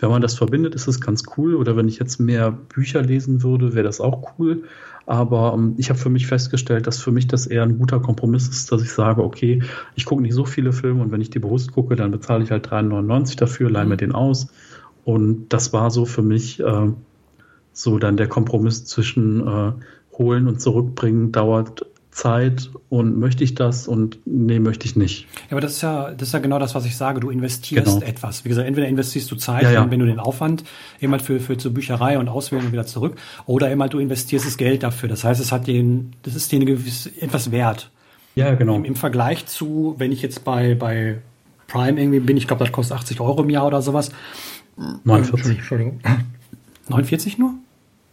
[0.00, 1.54] Wenn man das verbindet, ist es ganz cool.
[1.54, 4.64] Oder wenn ich jetzt mehr Bücher lesen würde, wäre das auch cool.
[5.04, 8.48] Aber ähm, ich habe für mich festgestellt, dass für mich das eher ein guter Kompromiss
[8.48, 9.62] ist, dass ich sage, okay,
[9.94, 12.50] ich gucke nicht so viele Filme und wenn ich die bewusst gucke, dann bezahle ich
[12.50, 14.48] halt 3,99 dafür, leihe mir den aus.
[15.04, 16.92] Und das war so für mich äh,
[17.72, 19.72] so dann der Kompromiss zwischen äh,
[20.18, 25.26] holen und zurückbringen dauert Zeit und möchte ich das und nee, möchte ich nicht.
[25.48, 27.20] Ja, aber das ist ja, das ist ja genau das, was ich sage.
[27.20, 28.06] Du investierst genau.
[28.06, 28.44] etwas.
[28.44, 29.90] Wie gesagt, entweder investierst du Zeit, ja, ja.
[29.90, 30.62] wenn du den Aufwand
[31.00, 33.98] eben halt für, für zur Bücherei und Auswählen und wieder zurück, oder eben halt du
[33.98, 35.08] investierst das Geld dafür.
[35.08, 37.90] Das heißt, es hat den, das ist dir gewiss, etwas wert.
[38.34, 38.76] Ja, genau.
[38.76, 41.18] Im, Im, Vergleich zu, wenn ich jetzt bei, bei
[41.66, 44.10] Prime irgendwie bin, ich glaube, das kostet 80 Euro im Jahr oder sowas.
[45.04, 45.58] 49.
[45.58, 46.00] Entschuldigung.
[46.88, 47.54] 49 nur?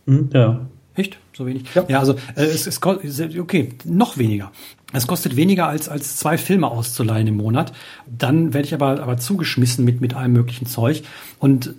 [0.07, 0.61] Hm, ja.
[0.99, 1.17] Echt?
[1.31, 1.63] So wenig?
[1.73, 4.51] Ja, ja also äh, es, es okay, noch weniger.
[4.91, 7.71] Es kostet weniger als, als zwei Filme auszuleihen im Monat.
[8.05, 11.03] Dann werde ich aber, aber zugeschmissen mit, mit allem möglichen Zeug.
[11.39, 11.73] Und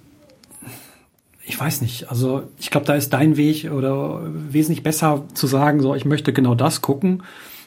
[1.44, 5.82] ich weiß nicht, also ich glaube, da ist dein Weg oder wesentlich besser zu sagen,
[5.82, 7.22] so ich möchte genau das gucken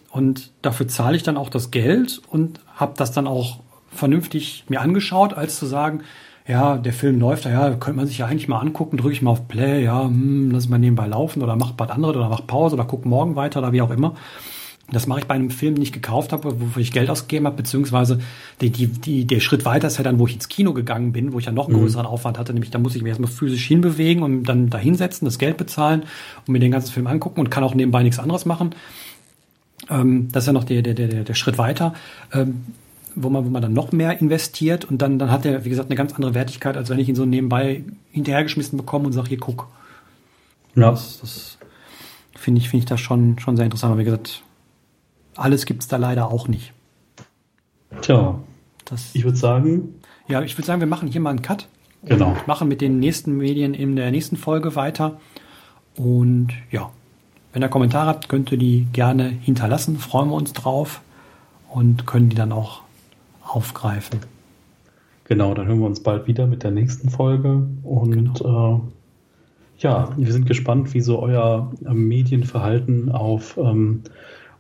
[0.10, 3.60] und dafür zahle ich dann auch das Geld und habe das dann auch
[3.92, 6.02] vernünftig mir angeschaut, als zu sagen,
[6.48, 9.32] ja, der Film läuft, ja, könnte man sich ja eigentlich mal angucken, drücke ich mal
[9.32, 12.76] auf Play, ja, hm, lass mal nebenbei laufen oder mach was anderes oder mach Pause
[12.76, 14.16] oder guck morgen weiter oder wie auch immer.
[14.92, 17.56] Das mache ich bei einem Film, den ich gekauft habe, wofür ich Geld ausgegeben habe,
[17.56, 18.20] beziehungsweise
[18.60, 21.32] die, die, die, der Schritt weiter ist ja dann, wo ich ins Kino gegangen bin,
[21.32, 21.82] wo ich ja noch einen mhm.
[21.84, 25.26] größeren Aufwand hatte, nämlich da muss ich mich erstmal physisch hinbewegen und dann da hinsetzen,
[25.26, 26.04] das Geld bezahlen
[26.46, 28.76] und mir den ganzen Film angucken und kann auch nebenbei nichts anderes machen.
[29.90, 31.94] Ähm, das ist ja noch der, der, der, der Schritt weiter.
[32.34, 32.64] Ähm,
[33.16, 35.90] wo man, wo man dann noch mehr investiert und dann, dann hat er, wie gesagt,
[35.90, 39.40] eine ganz andere Wertigkeit, als wenn ich ihn so nebenbei hinterhergeschmissen bekomme und sage, hier
[39.40, 39.68] guck.
[40.76, 40.92] Ja.
[40.92, 41.58] Das, das
[42.36, 43.92] finde ich, finde ich das schon, schon sehr interessant.
[43.92, 44.44] Aber wie gesagt,
[45.36, 46.74] alles gibt es da leider auch nicht.
[48.02, 48.40] Tja.
[48.86, 49.96] Das, ich würde sagen.
[50.28, 51.68] Ja, ich würde sagen, wir machen hier mal einen Cut.
[52.06, 52.32] Genau.
[52.32, 55.20] Und machen mit den nächsten Medien in der nächsten Folge weiter.
[55.96, 56.92] Und ja,
[57.54, 59.98] wenn ihr Kommentare habt, könnt ihr die gerne hinterlassen.
[59.98, 61.02] Freuen wir uns drauf
[61.70, 62.83] und können die dann auch
[63.46, 64.20] aufgreifen.
[65.26, 67.66] Genau, dann hören wir uns bald wieder mit der nächsten Folge.
[67.84, 68.78] Und genau.
[68.78, 74.04] äh, ja, wir sind gespannt, wie so euer äh, Medienverhalten auf ähm,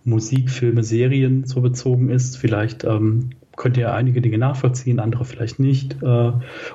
[0.06, 2.38] Musik, Filme, Serien so bezogen ist.
[2.38, 6.02] Vielleicht ähm, könnt ihr einige Dinge nachvollziehen, andere vielleicht nicht.
[6.02, 6.32] Äh,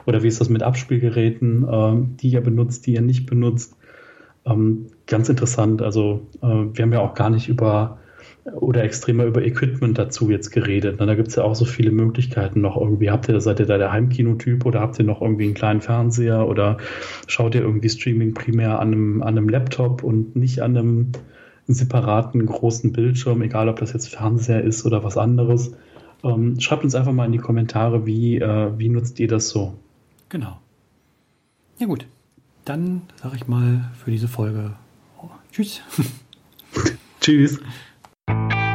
[0.06, 3.76] oder wie ist das mit Abspielgeräten, äh, die ihr benutzt, die ihr nicht benutzt?
[4.44, 5.82] Ähm, ganz interessant.
[5.82, 7.98] Also äh, wir haben ja auch gar nicht über
[8.54, 11.00] oder extremer über Equipment dazu jetzt geredet.
[11.00, 13.10] Da gibt es ja auch so viele Möglichkeiten noch irgendwie.
[13.10, 16.46] Habt ihr, seid ihr da der Heimkinotyp oder habt ihr noch irgendwie einen kleinen Fernseher
[16.46, 16.78] oder
[17.26, 21.12] schaut ihr irgendwie Streaming primär an einem, an einem Laptop und nicht an einem
[21.66, 25.72] separaten großen Bildschirm, egal ob das jetzt Fernseher ist oder was anderes.
[26.24, 29.74] Ähm, schreibt uns einfach mal in die Kommentare, wie, äh, wie nutzt ihr das so?
[30.30, 30.58] Genau.
[31.78, 32.06] Ja gut,
[32.64, 34.72] dann sage ich mal für diese Folge
[35.22, 35.82] oh, Tschüss.
[37.20, 37.60] Tschüss.
[38.28, 38.67] Thank you.